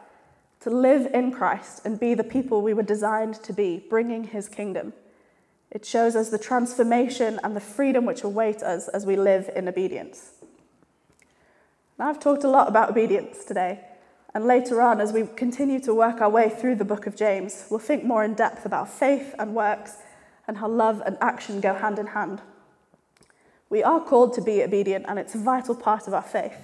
to 0.60 0.70
live 0.70 1.12
in 1.14 1.32
Christ 1.32 1.82
and 1.84 1.98
be 1.98 2.14
the 2.14 2.24
people 2.24 2.60
we 2.60 2.74
were 2.74 2.82
designed 2.82 3.34
to 3.42 3.52
be, 3.52 3.84
bringing 3.88 4.24
His 4.24 4.48
kingdom. 4.48 4.92
It 5.70 5.86
shows 5.86 6.16
us 6.16 6.30
the 6.30 6.38
transformation 6.38 7.38
and 7.44 7.54
the 7.54 7.60
freedom 7.60 8.04
which 8.04 8.24
await 8.24 8.62
us 8.62 8.88
as 8.88 9.06
we 9.06 9.16
live 9.16 9.48
in 9.54 9.68
obedience. 9.68 10.32
Now, 11.98 12.08
I've 12.08 12.18
talked 12.18 12.44
a 12.44 12.48
lot 12.48 12.68
about 12.68 12.90
obedience 12.90 13.44
today, 13.44 13.80
and 14.34 14.46
later 14.46 14.80
on, 14.80 15.00
as 15.00 15.12
we 15.12 15.26
continue 15.26 15.78
to 15.80 15.94
work 15.94 16.20
our 16.20 16.30
way 16.30 16.48
through 16.48 16.76
the 16.76 16.84
book 16.84 17.06
of 17.06 17.14
James, 17.14 17.66
we'll 17.70 17.78
think 17.78 18.04
more 18.04 18.24
in 18.24 18.34
depth 18.34 18.64
about 18.64 18.88
faith 18.88 19.34
and 19.38 19.54
works 19.54 19.98
and 20.48 20.58
how 20.58 20.68
love 20.68 21.02
and 21.04 21.16
action 21.20 21.60
go 21.60 21.74
hand 21.74 21.98
in 21.98 22.08
hand. 22.08 22.40
We 23.68 23.84
are 23.84 24.00
called 24.00 24.32
to 24.34 24.42
be 24.42 24.62
obedient, 24.62 25.04
and 25.08 25.18
it's 25.18 25.34
a 25.34 25.38
vital 25.38 25.76
part 25.76 26.08
of 26.08 26.14
our 26.14 26.22
faith, 26.22 26.56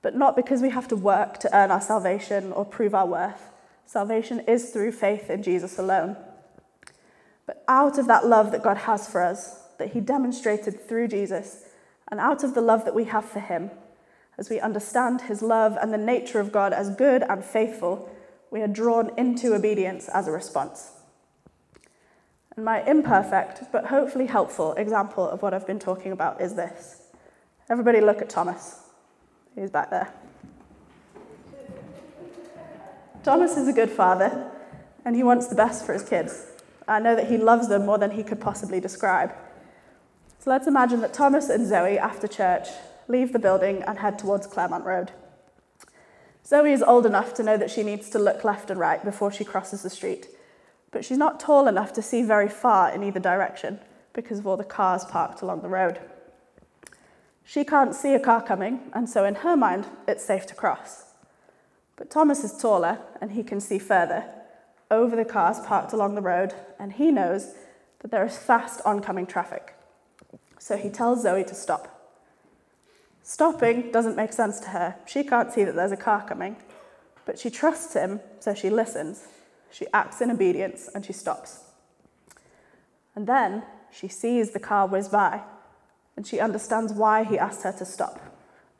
but 0.00 0.16
not 0.16 0.36
because 0.36 0.62
we 0.62 0.70
have 0.70 0.88
to 0.88 0.96
work 0.96 1.38
to 1.40 1.54
earn 1.54 1.70
our 1.70 1.80
salvation 1.80 2.52
or 2.52 2.64
prove 2.64 2.94
our 2.94 3.06
worth. 3.06 3.50
Salvation 3.84 4.40
is 4.40 4.70
through 4.70 4.92
faith 4.92 5.28
in 5.28 5.42
Jesus 5.42 5.78
alone. 5.78 6.16
But 7.46 7.64
out 7.68 7.98
of 7.98 8.06
that 8.08 8.26
love 8.26 8.50
that 8.52 8.62
God 8.62 8.78
has 8.78 9.08
for 9.08 9.22
us, 9.22 9.62
that 9.78 9.92
He 9.92 10.00
demonstrated 10.00 10.88
through 10.88 11.08
Jesus, 11.08 11.64
and 12.08 12.20
out 12.20 12.44
of 12.44 12.54
the 12.54 12.60
love 12.60 12.84
that 12.84 12.94
we 12.94 13.04
have 13.04 13.24
for 13.24 13.40
Him, 13.40 13.70
as 14.38 14.50
we 14.50 14.60
understand 14.60 15.22
his 15.22 15.40
love 15.42 15.76
and 15.80 15.92
the 15.92 15.98
nature 15.98 16.40
of 16.40 16.52
God 16.52 16.72
as 16.72 16.90
good 16.90 17.22
and 17.22 17.44
faithful, 17.44 18.10
we 18.50 18.60
are 18.60 18.68
drawn 18.68 19.10
into 19.16 19.54
obedience 19.54 20.08
as 20.08 20.28
a 20.28 20.30
response. 20.30 20.92
And 22.54 22.64
my 22.64 22.82
imperfect, 22.82 23.72
but 23.72 23.86
hopefully 23.86 24.26
helpful 24.26 24.74
example 24.74 25.28
of 25.28 25.42
what 25.42 25.54
I've 25.54 25.66
been 25.66 25.78
talking 25.78 26.12
about 26.12 26.40
is 26.40 26.54
this. 26.54 27.02
Everybody 27.68 28.00
look 28.00 28.20
at 28.20 28.28
Thomas. 28.28 28.80
He's 29.54 29.70
back 29.70 29.90
there. 29.90 30.12
Thomas 33.24 33.56
is 33.56 33.66
a 33.68 33.72
good 33.72 33.90
father, 33.90 34.50
and 35.04 35.16
he 35.16 35.22
wants 35.22 35.48
the 35.48 35.54
best 35.54 35.84
for 35.84 35.92
his 35.92 36.02
kids. 36.02 36.46
I 36.88 37.00
know 37.00 37.16
that 37.16 37.28
he 37.28 37.36
loves 37.36 37.68
them 37.68 37.86
more 37.86 37.98
than 37.98 38.12
he 38.12 38.22
could 38.22 38.40
possibly 38.40 38.80
describe. 38.80 39.34
So 40.38 40.50
let's 40.50 40.66
imagine 40.66 41.00
that 41.00 41.12
Thomas 41.12 41.48
and 41.48 41.66
Zoe, 41.66 41.98
after 41.98 42.28
church, 42.28 42.68
leave 43.08 43.32
the 43.32 43.38
building, 43.38 43.82
and 43.82 43.98
head 43.98 44.18
towards 44.18 44.46
Claremont 44.46 44.84
Road. 44.84 45.12
Zoe 46.44 46.72
is 46.72 46.82
old 46.82 47.06
enough 47.06 47.34
to 47.34 47.42
know 47.42 47.56
that 47.56 47.70
she 47.70 47.82
needs 47.82 48.08
to 48.10 48.20
look 48.20 48.44
left 48.44 48.70
and 48.70 48.78
right 48.78 49.04
before 49.04 49.32
she 49.32 49.44
crosses 49.44 49.82
the 49.82 49.90
street, 49.90 50.28
but 50.92 51.04
she's 51.04 51.18
not 51.18 51.40
tall 51.40 51.66
enough 51.66 51.92
to 51.94 52.02
see 52.02 52.22
very 52.22 52.48
far 52.48 52.90
in 52.92 53.02
either 53.02 53.18
direction 53.18 53.80
because 54.12 54.38
of 54.38 54.46
all 54.46 54.56
the 54.56 54.64
cars 54.64 55.04
parked 55.04 55.42
along 55.42 55.62
the 55.62 55.68
road. 55.68 55.98
She 57.44 57.64
can't 57.64 57.94
see 57.94 58.14
a 58.14 58.20
car 58.20 58.42
coming, 58.42 58.80
and 58.92 59.10
so 59.10 59.24
in 59.24 59.36
her 59.36 59.56
mind, 59.56 59.86
it's 60.06 60.24
safe 60.24 60.46
to 60.46 60.54
cross. 60.54 61.14
But 61.96 62.10
Thomas 62.10 62.44
is 62.44 62.56
taller 62.56 62.98
and 63.20 63.32
he 63.32 63.42
can 63.42 63.60
see 63.60 63.78
further, 63.78 64.24
over 64.90 65.16
the 65.16 65.24
cars 65.24 65.58
parked 65.60 65.92
along 65.92 66.14
the 66.14 66.20
road, 66.22 66.54
and 66.78 66.92
he 66.92 67.10
knows 67.10 67.54
that 68.00 68.10
there 68.10 68.24
is 68.24 68.36
fast 68.36 68.80
oncoming 68.84 69.26
traffic. 69.26 69.74
So 70.58 70.76
he 70.76 70.90
tells 70.90 71.22
Zoe 71.22 71.44
to 71.44 71.54
stop. 71.54 71.92
Stopping 73.22 73.90
doesn't 73.90 74.16
make 74.16 74.32
sense 74.32 74.60
to 74.60 74.68
her. 74.68 74.96
She 75.06 75.24
can't 75.24 75.52
see 75.52 75.64
that 75.64 75.74
there's 75.74 75.92
a 75.92 75.96
car 75.96 76.24
coming, 76.26 76.56
but 77.24 77.38
she 77.38 77.50
trusts 77.50 77.94
him, 77.94 78.20
so 78.38 78.54
she 78.54 78.70
listens. 78.70 79.26
She 79.70 79.86
acts 79.92 80.20
in 80.20 80.30
obedience 80.30 80.88
and 80.94 81.04
she 81.04 81.12
stops. 81.12 81.64
And 83.16 83.26
then 83.26 83.64
she 83.90 84.08
sees 84.08 84.52
the 84.52 84.60
car 84.60 84.86
whiz 84.86 85.08
by, 85.08 85.42
and 86.16 86.26
she 86.26 86.38
understands 86.38 86.92
why 86.92 87.24
he 87.24 87.38
asked 87.38 87.64
her 87.64 87.72
to 87.72 87.84
stop. 87.84 88.20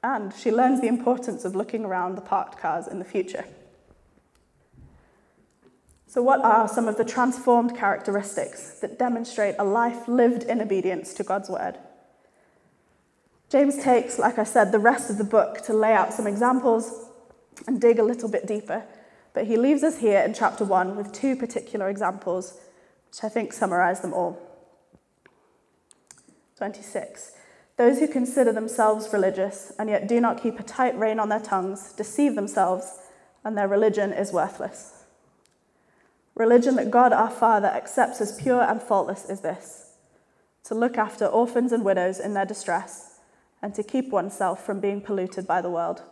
And 0.03 0.33
she 0.33 0.53
learns 0.53 0.81
the 0.81 0.87
importance 0.87 1.45
of 1.45 1.57
looking 1.57 1.85
around 1.85 2.14
the 2.14 2.21
parked 2.21 2.59
cars 2.59 2.87
in 2.87 2.99
the 3.01 3.05
future. 3.05 3.45
So, 6.16 6.22
what 6.22 6.42
are 6.42 6.66
some 6.66 6.88
of 6.88 6.96
the 6.96 7.05
transformed 7.05 7.76
characteristics 7.76 8.81
that 8.81 8.98
demonstrate 8.98 9.55
a 9.59 9.64
life 9.64 10.09
lived 10.09 10.44
in 10.44 10.62
obedience 10.62 11.12
to 11.12 11.22
God's 11.22 11.50
word? 11.50 11.76
James 13.50 13.76
takes, 13.76 14.18
like 14.18 14.38
I 14.38 14.44
said, 14.44 14.72
the 14.72 14.79
rest 14.79 15.11
of 15.11 15.18
the 15.18 15.24
book 15.24 15.61
to 15.66 15.74
lay 15.74 15.92
out 15.92 16.14
some 16.14 16.26
examples 16.26 17.11
and 17.66 17.79
dig 17.79 17.98
a 17.98 18.02
little 18.02 18.31
bit 18.31 18.46
deeper. 18.46 18.85
But 19.35 19.46
he 19.46 19.59
leaves 19.59 19.83
us 19.83 19.98
here 19.98 20.20
in 20.20 20.33
chapter 20.33 20.64
1 20.64 20.96
with 20.96 21.12
two 21.12 21.37
particular 21.37 21.90
examples, 21.90 22.59
which 23.11 23.22
I 23.22 23.29
think 23.29 23.52
summarize 23.52 24.00
them 24.00 24.14
all. 24.14 24.38
26. 26.57 27.33
Those 27.76 27.98
who 27.98 28.09
consider 28.09 28.55
themselves 28.55 29.12
religious 29.12 29.70
and 29.79 29.90
yet 29.90 30.09
do 30.09 30.18
not 30.22 30.42
keep 30.42 30.59
a 30.59 30.62
tight 30.62 30.98
rein 30.98 31.20
on 31.20 31.29
their 31.29 31.40
tongues 31.40 31.92
deceive 31.92 32.37
themselves, 32.37 33.00
and 33.44 33.55
their 33.55 33.68
religion 33.68 34.14
is 34.14 34.33
worthless. 34.33 34.95
Religion 36.37 36.77
that 36.77 36.90
God 36.90 37.14
our 37.14 37.31
Father 37.31 37.68
accepts 37.68 38.20
as 38.20 38.38
pure 38.40 38.62
and 38.62 38.81
faultless 38.81 39.25
is 39.29 39.40
this 39.40 39.83
to 40.64 40.75
look 40.75 40.99
after 40.99 41.25
orphans 41.27 41.70
and 41.70 41.85
widows 41.85 42.18
in 42.18 42.35
their 42.35 42.44
distress, 42.44 43.20
and 43.62 43.72
to 43.72 43.85
keep 43.85 44.11
oneself 44.11 44.66
from 44.66 44.81
being 44.81 45.01
polluted 45.01 45.46
by 45.46 45.62
the 45.62 45.70
world. 45.70 46.03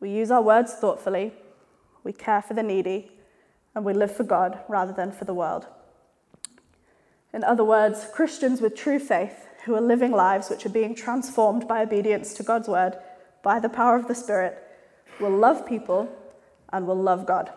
We 0.00 0.10
use 0.10 0.30
our 0.30 0.40
words 0.40 0.72
thoughtfully, 0.72 1.34
we 2.04 2.14
care 2.14 2.40
for 2.40 2.54
the 2.54 2.62
needy, 2.62 3.12
and 3.74 3.84
we 3.84 3.92
live 3.92 4.16
for 4.16 4.24
God 4.24 4.60
rather 4.66 4.94
than 4.94 5.12
for 5.12 5.26
the 5.26 5.34
world. 5.34 5.66
In 7.34 7.44
other 7.44 7.64
words, 7.64 8.06
Christians 8.14 8.62
with 8.62 8.74
true 8.74 8.98
faith 8.98 9.46
who 9.66 9.74
are 9.74 9.80
living 9.82 10.12
lives 10.12 10.48
which 10.48 10.64
are 10.64 10.70
being 10.70 10.94
transformed 10.94 11.68
by 11.68 11.82
obedience 11.82 12.32
to 12.34 12.42
God's 12.42 12.66
word 12.66 12.96
by 13.42 13.60
the 13.60 13.68
power 13.68 13.94
of 13.94 14.08
the 14.08 14.14
Spirit 14.14 14.56
will 15.20 15.36
love 15.36 15.66
people 15.66 16.08
and 16.72 16.86
will 16.86 17.00
love 17.00 17.26
God. 17.26 17.52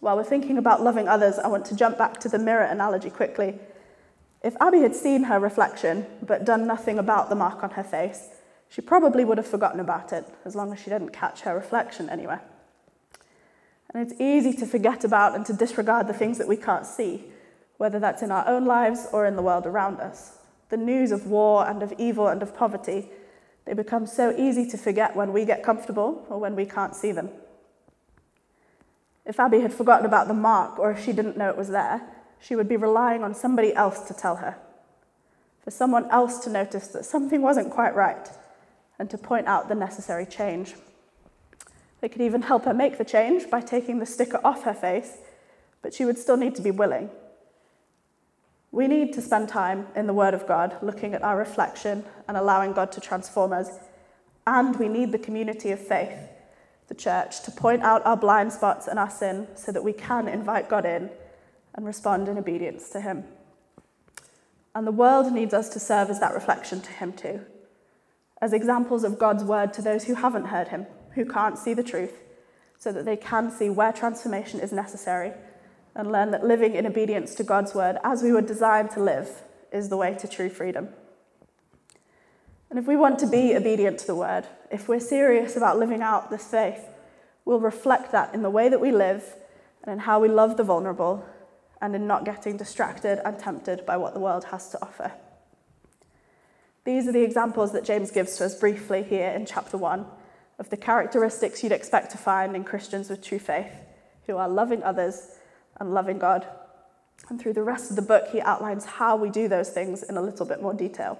While 0.00 0.16
we're 0.16 0.24
thinking 0.24 0.58
about 0.58 0.82
loving 0.82 1.08
others, 1.08 1.38
I 1.38 1.48
want 1.48 1.64
to 1.66 1.76
jump 1.76 1.98
back 1.98 2.20
to 2.20 2.28
the 2.28 2.38
mirror 2.38 2.64
analogy 2.64 3.10
quickly. 3.10 3.58
If 4.42 4.54
Abby 4.60 4.80
had 4.80 4.94
seen 4.94 5.24
her 5.24 5.40
reflection 5.40 6.06
but 6.22 6.44
done 6.44 6.66
nothing 6.66 6.98
about 6.98 7.28
the 7.28 7.34
mark 7.34 7.62
on 7.62 7.70
her 7.70 7.82
face, 7.82 8.28
she 8.68 8.80
probably 8.80 9.24
would 9.24 9.38
have 9.38 9.46
forgotten 9.46 9.80
about 9.80 10.12
it 10.12 10.26
as 10.44 10.54
long 10.54 10.72
as 10.72 10.78
she 10.78 10.90
didn't 10.90 11.10
catch 11.10 11.40
her 11.42 11.54
reflection 11.54 12.08
anywhere. 12.10 12.42
And 13.92 14.02
it's 14.02 14.20
easy 14.20 14.52
to 14.58 14.66
forget 14.66 15.04
about 15.04 15.34
and 15.34 15.46
to 15.46 15.52
disregard 15.52 16.06
the 16.06 16.12
things 16.12 16.38
that 16.38 16.48
we 16.48 16.56
can't 16.56 16.84
see, 16.84 17.24
whether 17.78 17.98
that's 17.98 18.22
in 18.22 18.30
our 18.30 18.46
own 18.46 18.66
lives 18.66 19.06
or 19.12 19.24
in 19.24 19.36
the 19.36 19.42
world 19.42 19.66
around 19.66 20.00
us. 20.00 20.38
The 20.68 20.76
news 20.76 21.12
of 21.12 21.26
war 21.26 21.66
and 21.66 21.82
of 21.82 21.94
evil 21.96 22.28
and 22.28 22.42
of 22.42 22.54
poverty, 22.54 23.08
they 23.64 23.72
become 23.72 24.06
so 24.06 24.36
easy 24.36 24.68
to 24.70 24.76
forget 24.76 25.16
when 25.16 25.32
we 25.32 25.44
get 25.44 25.62
comfortable 25.62 26.26
or 26.28 26.38
when 26.38 26.54
we 26.54 26.66
can't 26.66 26.94
see 26.94 27.12
them. 27.12 27.30
If 29.26 29.40
Abby 29.40 29.60
had 29.60 29.74
forgotten 29.74 30.06
about 30.06 30.28
the 30.28 30.34
mark 30.34 30.78
or 30.78 30.92
if 30.92 31.04
she 31.04 31.12
didn't 31.12 31.36
know 31.36 31.50
it 31.50 31.56
was 31.56 31.68
there, 31.68 32.00
she 32.40 32.54
would 32.54 32.68
be 32.68 32.76
relying 32.76 33.24
on 33.24 33.34
somebody 33.34 33.74
else 33.74 34.00
to 34.02 34.14
tell 34.14 34.36
her, 34.36 34.56
for 35.62 35.70
someone 35.72 36.08
else 36.10 36.38
to 36.44 36.50
notice 36.50 36.86
that 36.88 37.04
something 37.04 37.42
wasn't 37.42 37.72
quite 37.72 37.94
right 37.96 38.28
and 38.98 39.10
to 39.10 39.18
point 39.18 39.48
out 39.48 39.68
the 39.68 39.74
necessary 39.74 40.26
change. 40.26 40.74
They 42.00 42.08
could 42.08 42.20
even 42.20 42.42
help 42.42 42.66
her 42.66 42.74
make 42.74 42.98
the 42.98 43.04
change 43.04 43.50
by 43.50 43.62
taking 43.62 43.98
the 43.98 44.06
sticker 44.06 44.40
off 44.44 44.62
her 44.62 44.74
face, 44.74 45.16
but 45.82 45.92
she 45.92 46.04
would 46.04 46.18
still 46.18 46.36
need 46.36 46.54
to 46.54 46.62
be 46.62 46.70
willing. 46.70 47.10
We 48.70 48.86
need 48.86 49.12
to 49.14 49.22
spend 49.22 49.48
time 49.48 49.88
in 49.96 50.06
the 50.06 50.12
Word 50.12 50.34
of 50.34 50.46
God, 50.46 50.76
looking 50.82 51.14
at 51.14 51.22
our 51.22 51.36
reflection 51.36 52.04
and 52.28 52.36
allowing 52.36 52.74
God 52.74 52.92
to 52.92 53.00
transform 53.00 53.52
us. 53.52 53.70
And 54.46 54.76
we 54.76 54.88
need 54.88 55.10
the 55.10 55.18
community 55.18 55.72
of 55.72 55.80
faith 55.80 56.14
the 56.88 56.94
church, 56.94 57.42
to 57.42 57.50
point 57.50 57.82
out 57.82 58.04
our 58.06 58.16
blind 58.16 58.52
spots 58.52 58.86
and 58.86 58.98
our 58.98 59.10
sin 59.10 59.48
so 59.54 59.72
that 59.72 59.84
we 59.84 59.92
can 59.92 60.28
invite 60.28 60.68
God 60.68 60.84
in 60.84 61.10
and 61.74 61.84
respond 61.84 62.28
in 62.28 62.38
obedience 62.38 62.88
to 62.90 63.00
Him. 63.00 63.24
And 64.74 64.86
the 64.86 64.92
world 64.92 65.32
needs 65.32 65.54
us 65.54 65.68
to 65.70 65.80
serve 65.80 66.10
as 66.10 66.20
that 66.20 66.34
reflection 66.34 66.80
to 66.82 66.92
Him 66.92 67.12
too, 67.12 67.40
as 68.40 68.52
examples 68.52 69.04
of 69.04 69.18
God's 69.18 69.44
word 69.44 69.72
to 69.74 69.82
those 69.82 70.04
who 70.04 70.14
haven't 70.14 70.46
heard 70.46 70.68
Him, 70.68 70.86
who 71.14 71.24
can't 71.24 71.58
see 71.58 71.74
the 71.74 71.82
truth, 71.82 72.22
so 72.78 72.92
that 72.92 73.04
they 73.04 73.16
can 73.16 73.50
see 73.50 73.70
where 73.70 73.92
transformation 73.92 74.60
is 74.60 74.72
necessary 74.72 75.32
and 75.94 76.12
learn 76.12 76.30
that 76.30 76.44
living 76.44 76.74
in 76.74 76.86
obedience 76.86 77.34
to 77.34 77.42
God's 77.42 77.74
word 77.74 77.96
as 78.04 78.22
we 78.22 78.32
were 78.32 78.42
designed 78.42 78.90
to 78.90 79.02
live 79.02 79.42
is 79.72 79.88
the 79.88 79.96
way 79.96 80.14
to 80.14 80.28
true 80.28 80.50
freedom. 80.50 80.88
And 82.70 82.78
if 82.78 82.86
we 82.86 82.96
want 82.96 83.18
to 83.20 83.26
be 83.26 83.54
obedient 83.54 83.98
to 84.00 84.06
the 84.06 84.14
word, 84.14 84.46
if 84.70 84.88
we're 84.88 85.00
serious 85.00 85.56
about 85.56 85.78
living 85.78 86.02
out 86.02 86.30
this 86.30 86.46
faith, 86.46 86.84
we'll 87.44 87.60
reflect 87.60 88.12
that 88.12 88.34
in 88.34 88.42
the 88.42 88.50
way 88.50 88.68
that 88.68 88.80
we 88.80 88.90
live 88.90 89.36
and 89.82 89.92
in 89.92 90.00
how 90.00 90.20
we 90.20 90.28
love 90.28 90.56
the 90.56 90.64
vulnerable 90.64 91.24
and 91.80 91.94
in 91.94 92.06
not 92.06 92.24
getting 92.24 92.56
distracted 92.56 93.20
and 93.26 93.38
tempted 93.38 93.86
by 93.86 93.96
what 93.96 94.14
the 94.14 94.20
world 94.20 94.44
has 94.46 94.70
to 94.70 94.82
offer. 94.82 95.12
These 96.84 97.06
are 97.08 97.12
the 97.12 97.22
examples 97.22 97.72
that 97.72 97.84
James 97.84 98.10
gives 98.10 98.36
to 98.36 98.44
us 98.44 98.58
briefly 98.58 99.02
here 99.02 99.30
in 99.30 99.46
chapter 99.46 99.76
1 99.76 100.06
of 100.58 100.70
the 100.70 100.76
characteristics 100.76 101.62
you'd 101.62 101.72
expect 101.72 102.10
to 102.12 102.18
find 102.18 102.56
in 102.56 102.64
Christians 102.64 103.10
with 103.10 103.22
true 103.22 103.38
faith 103.38 103.72
who 104.26 104.36
are 104.36 104.48
loving 104.48 104.82
others 104.82 105.36
and 105.78 105.92
loving 105.92 106.18
God. 106.18 106.46
And 107.28 107.40
through 107.40 107.54
the 107.54 107.62
rest 107.62 107.90
of 107.90 107.96
the 107.96 108.02
book, 108.02 108.28
he 108.30 108.40
outlines 108.40 108.84
how 108.84 109.16
we 109.16 109.30
do 109.30 109.48
those 109.48 109.70
things 109.70 110.02
in 110.02 110.16
a 110.16 110.22
little 110.22 110.46
bit 110.46 110.62
more 110.62 110.74
detail. 110.74 111.18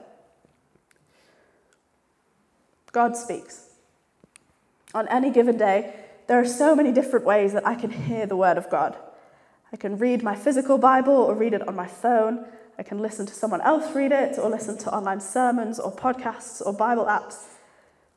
God 2.96 3.14
speaks. 3.14 3.66
On 4.94 5.06
any 5.08 5.30
given 5.30 5.58
day, 5.58 5.94
there 6.28 6.40
are 6.40 6.46
so 6.46 6.74
many 6.74 6.92
different 6.92 7.26
ways 7.26 7.52
that 7.52 7.66
I 7.66 7.74
can 7.74 7.90
hear 7.90 8.24
the 8.24 8.38
word 8.38 8.56
of 8.56 8.70
God. 8.70 8.96
I 9.70 9.76
can 9.76 9.98
read 9.98 10.22
my 10.22 10.34
physical 10.34 10.78
Bible 10.78 11.12
or 11.12 11.34
read 11.34 11.52
it 11.52 11.68
on 11.68 11.76
my 11.76 11.86
phone. 11.86 12.46
I 12.78 12.82
can 12.82 13.00
listen 13.00 13.26
to 13.26 13.34
someone 13.34 13.60
else 13.60 13.94
read 13.94 14.12
it 14.12 14.38
or 14.38 14.48
listen 14.48 14.78
to 14.78 14.94
online 14.94 15.20
sermons 15.20 15.78
or 15.78 15.94
podcasts 15.94 16.62
or 16.64 16.72
Bible 16.72 17.04
apps. 17.04 17.42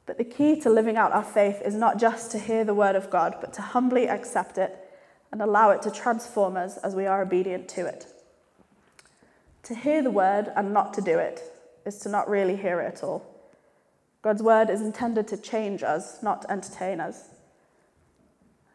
But 0.06 0.18
the 0.18 0.24
key 0.24 0.58
to 0.62 0.70
living 0.70 0.96
out 0.96 1.12
our 1.12 1.26
faith 1.26 1.62
is 1.66 1.76
not 1.76 2.00
just 2.00 2.32
to 2.32 2.40
hear 2.40 2.64
the 2.64 2.74
word 2.74 2.96
of 2.96 3.10
God, 3.10 3.36
but 3.42 3.52
to 3.56 3.62
humbly 3.62 4.08
accept 4.08 4.58
it 4.58 4.78
and 5.34 5.42
allow 5.42 5.72
it 5.72 5.82
to 5.82 5.92
transform 5.92 6.56
us 6.56 6.78
as 6.78 6.96
we 6.96 7.06
are 7.06 7.22
obedient 7.22 7.68
to 7.76 7.86
it. 7.86 8.06
To 9.64 9.76
hear 9.76 10.02
the 10.02 10.10
word 10.10 10.54
and 10.56 10.74
not 10.74 10.94
to 10.94 11.02
do 11.02 11.20
it 11.20 11.42
is 11.86 12.00
to 12.00 12.08
not 12.08 12.30
really 12.30 12.56
hear 12.56 12.80
it 12.80 12.88
at 12.96 13.04
all. 13.04 13.39
God's 14.22 14.44
word 14.44 14.70
is 14.70 14.82
intended 14.82 15.28
to 15.30 15.38
change 15.38 15.82
us, 15.82 16.22
not 16.22 16.46
entertain 16.50 17.00
us. 17.00 17.30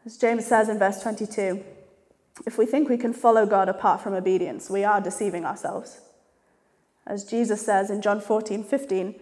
As 0.05 0.17
James 0.17 0.45
says 0.45 0.69
in 0.69 0.79
verse 0.79 1.01
22, 1.01 1.63
if 2.45 2.57
we 2.57 2.65
think 2.65 2.89
we 2.89 2.97
can 2.97 3.13
follow 3.13 3.45
God 3.45 3.69
apart 3.69 4.01
from 4.01 4.13
obedience, 4.13 4.69
we 4.69 4.83
are 4.83 5.01
deceiving 5.01 5.45
ourselves. 5.45 6.01
As 7.07 7.23
Jesus 7.23 7.63
says 7.63 7.89
in 7.89 8.01
John 8.01 8.19
14, 8.19 8.63
15, 8.63 9.15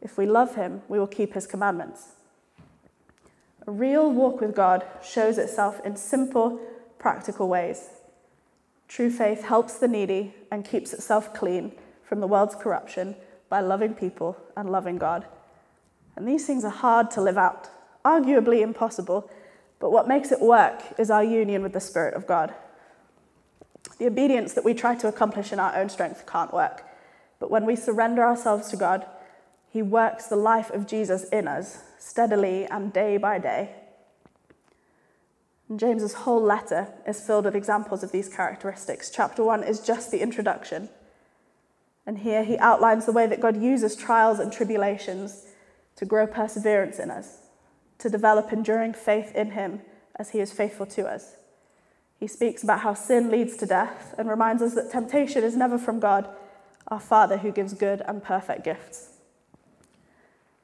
if 0.00 0.18
we 0.18 0.26
love 0.26 0.56
him, 0.56 0.82
we 0.88 0.98
will 0.98 1.06
keep 1.06 1.34
his 1.34 1.46
commandments. 1.46 2.08
A 3.66 3.70
real 3.70 4.10
walk 4.10 4.40
with 4.40 4.56
God 4.56 4.84
shows 5.02 5.38
itself 5.38 5.80
in 5.84 5.96
simple, 5.96 6.60
practical 6.98 7.48
ways. 7.48 7.90
True 8.88 9.10
faith 9.10 9.44
helps 9.44 9.78
the 9.78 9.86
needy 9.86 10.34
and 10.50 10.64
keeps 10.64 10.92
itself 10.92 11.32
clean 11.32 11.72
from 12.02 12.20
the 12.20 12.26
world's 12.26 12.56
corruption 12.56 13.14
by 13.48 13.60
loving 13.60 13.94
people 13.94 14.36
and 14.56 14.70
loving 14.70 14.98
God. 14.98 15.26
And 16.16 16.26
these 16.26 16.46
things 16.46 16.64
are 16.64 16.70
hard 16.70 17.10
to 17.12 17.20
live 17.20 17.38
out, 17.38 17.68
arguably 18.04 18.60
impossible, 18.60 19.30
but 19.78 19.92
what 19.92 20.08
makes 20.08 20.30
it 20.30 20.40
work 20.40 20.82
is 20.98 21.10
our 21.10 21.24
union 21.24 21.62
with 21.62 21.72
the 21.72 21.80
Spirit 21.80 22.14
of 22.14 22.26
God. 22.26 22.54
The 23.98 24.06
obedience 24.06 24.52
that 24.54 24.64
we 24.64 24.74
try 24.74 24.94
to 24.96 25.08
accomplish 25.08 25.52
in 25.52 25.58
our 25.58 25.74
own 25.76 25.88
strength 25.88 26.26
can't 26.26 26.52
work, 26.52 26.84
but 27.38 27.50
when 27.50 27.64
we 27.64 27.76
surrender 27.76 28.22
ourselves 28.22 28.68
to 28.68 28.76
God, 28.76 29.06
He 29.70 29.82
works 29.82 30.26
the 30.26 30.36
life 30.36 30.70
of 30.70 30.86
Jesus 30.86 31.24
in 31.24 31.48
us 31.48 31.78
steadily 31.98 32.66
and 32.66 32.92
day 32.92 33.16
by 33.16 33.38
day. 33.38 33.74
And 35.70 35.78
James's 35.78 36.14
whole 36.14 36.42
letter 36.42 36.88
is 37.06 37.20
filled 37.20 37.44
with 37.44 37.54
examples 37.54 38.02
of 38.02 38.10
these 38.10 38.28
characteristics. 38.28 39.08
Chapter 39.08 39.44
1 39.44 39.62
is 39.62 39.80
just 39.80 40.10
the 40.10 40.20
introduction. 40.20 40.88
And 42.04 42.18
here 42.18 42.42
he 42.42 42.58
outlines 42.58 43.06
the 43.06 43.12
way 43.12 43.26
that 43.28 43.40
God 43.40 43.62
uses 43.62 43.94
trials 43.94 44.40
and 44.40 44.52
tribulations 44.52 45.46
to 46.00 46.06
grow 46.06 46.26
perseverance 46.26 46.98
in 46.98 47.10
us, 47.10 47.40
to 47.98 48.08
develop 48.08 48.54
enduring 48.54 48.94
faith 48.94 49.34
in 49.34 49.50
Him 49.50 49.82
as 50.16 50.30
he 50.30 50.40
is 50.40 50.50
faithful 50.50 50.86
to 50.86 51.06
us. 51.06 51.36
He 52.18 52.26
speaks 52.26 52.62
about 52.62 52.80
how 52.80 52.94
sin 52.94 53.30
leads 53.30 53.54
to 53.58 53.66
death 53.66 54.14
and 54.16 54.26
reminds 54.26 54.62
us 54.62 54.74
that 54.76 54.90
temptation 54.90 55.44
is 55.44 55.58
never 55.58 55.76
from 55.76 56.00
God, 56.00 56.26
our 56.88 57.00
Father 57.00 57.36
who 57.36 57.52
gives 57.52 57.74
good 57.74 58.00
and 58.06 58.24
perfect 58.24 58.64
gifts. 58.64 59.18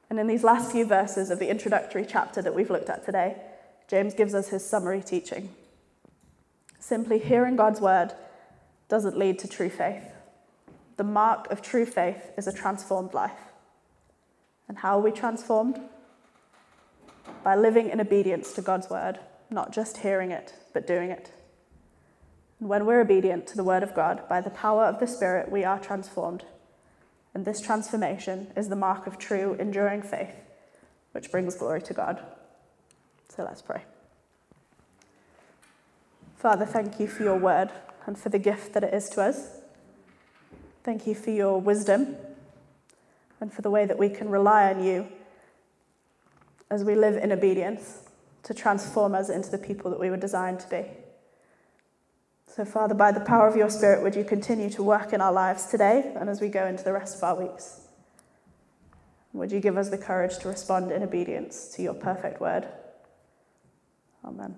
And 0.09 0.19
in 0.19 0.25
these 0.25 0.43
last 0.43 0.71
few 0.71 0.87
verses 0.87 1.29
of 1.29 1.37
the 1.37 1.49
introductory 1.49 2.03
chapter 2.03 2.41
that 2.41 2.55
we've 2.55 2.71
looked 2.71 2.89
at 2.89 3.05
today, 3.05 3.35
James 3.87 4.15
gives 4.15 4.33
us 4.33 4.49
his 4.49 4.67
summary 4.67 5.03
teaching. 5.03 5.53
Simply 6.79 7.19
hearing 7.19 7.55
God's 7.55 7.79
word 7.79 8.13
doesn't 8.89 9.15
lead 9.15 9.37
to 9.39 9.47
true 9.47 9.69
faith. 9.69 10.03
The 10.95 11.03
mark 11.03 11.51
of 11.51 11.61
true 11.61 11.85
faith 11.85 12.31
is 12.39 12.47
a 12.47 12.53
transformed 12.53 13.13
life. 13.13 13.47
And 14.67 14.77
how 14.77 14.97
are 14.97 15.01
we 15.01 15.11
transformed? 15.11 15.79
By 17.43 17.55
living 17.55 17.89
in 17.89 18.01
obedience 18.01 18.53
to 18.53 18.61
God's 18.61 18.89
word, 18.89 19.19
not 19.49 19.71
just 19.71 19.97
hearing 19.97 20.31
it, 20.31 20.53
but 20.73 20.87
doing 20.87 21.09
it. 21.09 21.31
And 22.59 22.69
when 22.69 22.85
we're 22.85 23.01
obedient 23.01 23.47
to 23.47 23.57
the 23.57 23.63
word 23.63 23.83
of 23.83 23.93
God, 23.93 24.27
by 24.27 24.41
the 24.41 24.49
power 24.49 24.85
of 24.85 24.99
the 24.99 25.07
Spirit, 25.07 25.51
we 25.51 25.63
are 25.63 25.79
transformed. 25.79 26.43
And 27.33 27.45
this 27.45 27.61
transformation 27.61 28.47
is 28.55 28.67
the 28.67 28.75
mark 28.75 29.05
of 29.07 29.17
true, 29.17 29.55
enduring 29.59 30.01
faith, 30.01 30.33
which 31.11 31.31
brings 31.31 31.55
glory 31.55 31.81
to 31.83 31.93
God. 31.93 32.21
So 33.29 33.43
let's 33.43 33.61
pray. 33.61 33.83
Father, 36.35 36.65
thank 36.65 36.99
you 36.99 37.07
for 37.07 37.23
your 37.23 37.37
word 37.37 37.71
and 38.05 38.17
for 38.17 38.29
the 38.29 38.39
gift 38.39 38.73
that 38.73 38.83
it 38.83 38.93
is 38.93 39.09
to 39.09 39.21
us. 39.21 39.61
Thank 40.83 41.05
you 41.05 41.13
for 41.13 41.31
your 41.31 41.59
wisdom 41.59 42.15
and 43.39 43.53
for 43.53 43.61
the 43.61 43.69
way 43.69 43.85
that 43.85 43.97
we 43.97 44.09
can 44.09 44.29
rely 44.29 44.71
on 44.73 44.83
you 44.83 45.07
as 46.69 46.83
we 46.83 46.95
live 46.95 47.15
in 47.15 47.31
obedience 47.31 48.03
to 48.43 48.53
transform 48.53 49.13
us 49.13 49.29
into 49.29 49.49
the 49.49 49.57
people 49.57 49.91
that 49.91 49.99
we 49.99 50.09
were 50.09 50.17
designed 50.17 50.59
to 50.59 50.69
be. 50.69 50.85
So, 52.47 52.65
Father, 52.65 52.95
by 52.95 53.11
the 53.11 53.19
power 53.19 53.47
of 53.47 53.55
your 53.55 53.69
Spirit, 53.69 54.01
would 54.01 54.15
you 54.15 54.23
continue 54.23 54.69
to 54.71 54.81
work 54.81 55.13
in 55.13 55.21
our 55.21 55.31
lives 55.31 55.67
today 55.67 56.13
and 56.15 56.29
as 56.29 56.41
we 56.41 56.49
go 56.49 56.65
into 56.65 56.83
the 56.83 56.93
rest 56.93 57.17
of 57.17 57.23
our 57.23 57.35
weeks? 57.35 57.81
Would 59.33 59.51
you 59.51 59.59
give 59.59 59.77
us 59.77 59.89
the 59.89 59.97
courage 59.97 60.39
to 60.39 60.47
respond 60.47 60.91
in 60.91 61.03
obedience 61.03 61.67
to 61.75 61.83
your 61.83 61.93
perfect 61.93 62.41
word? 62.41 62.67
Amen. 64.25 64.55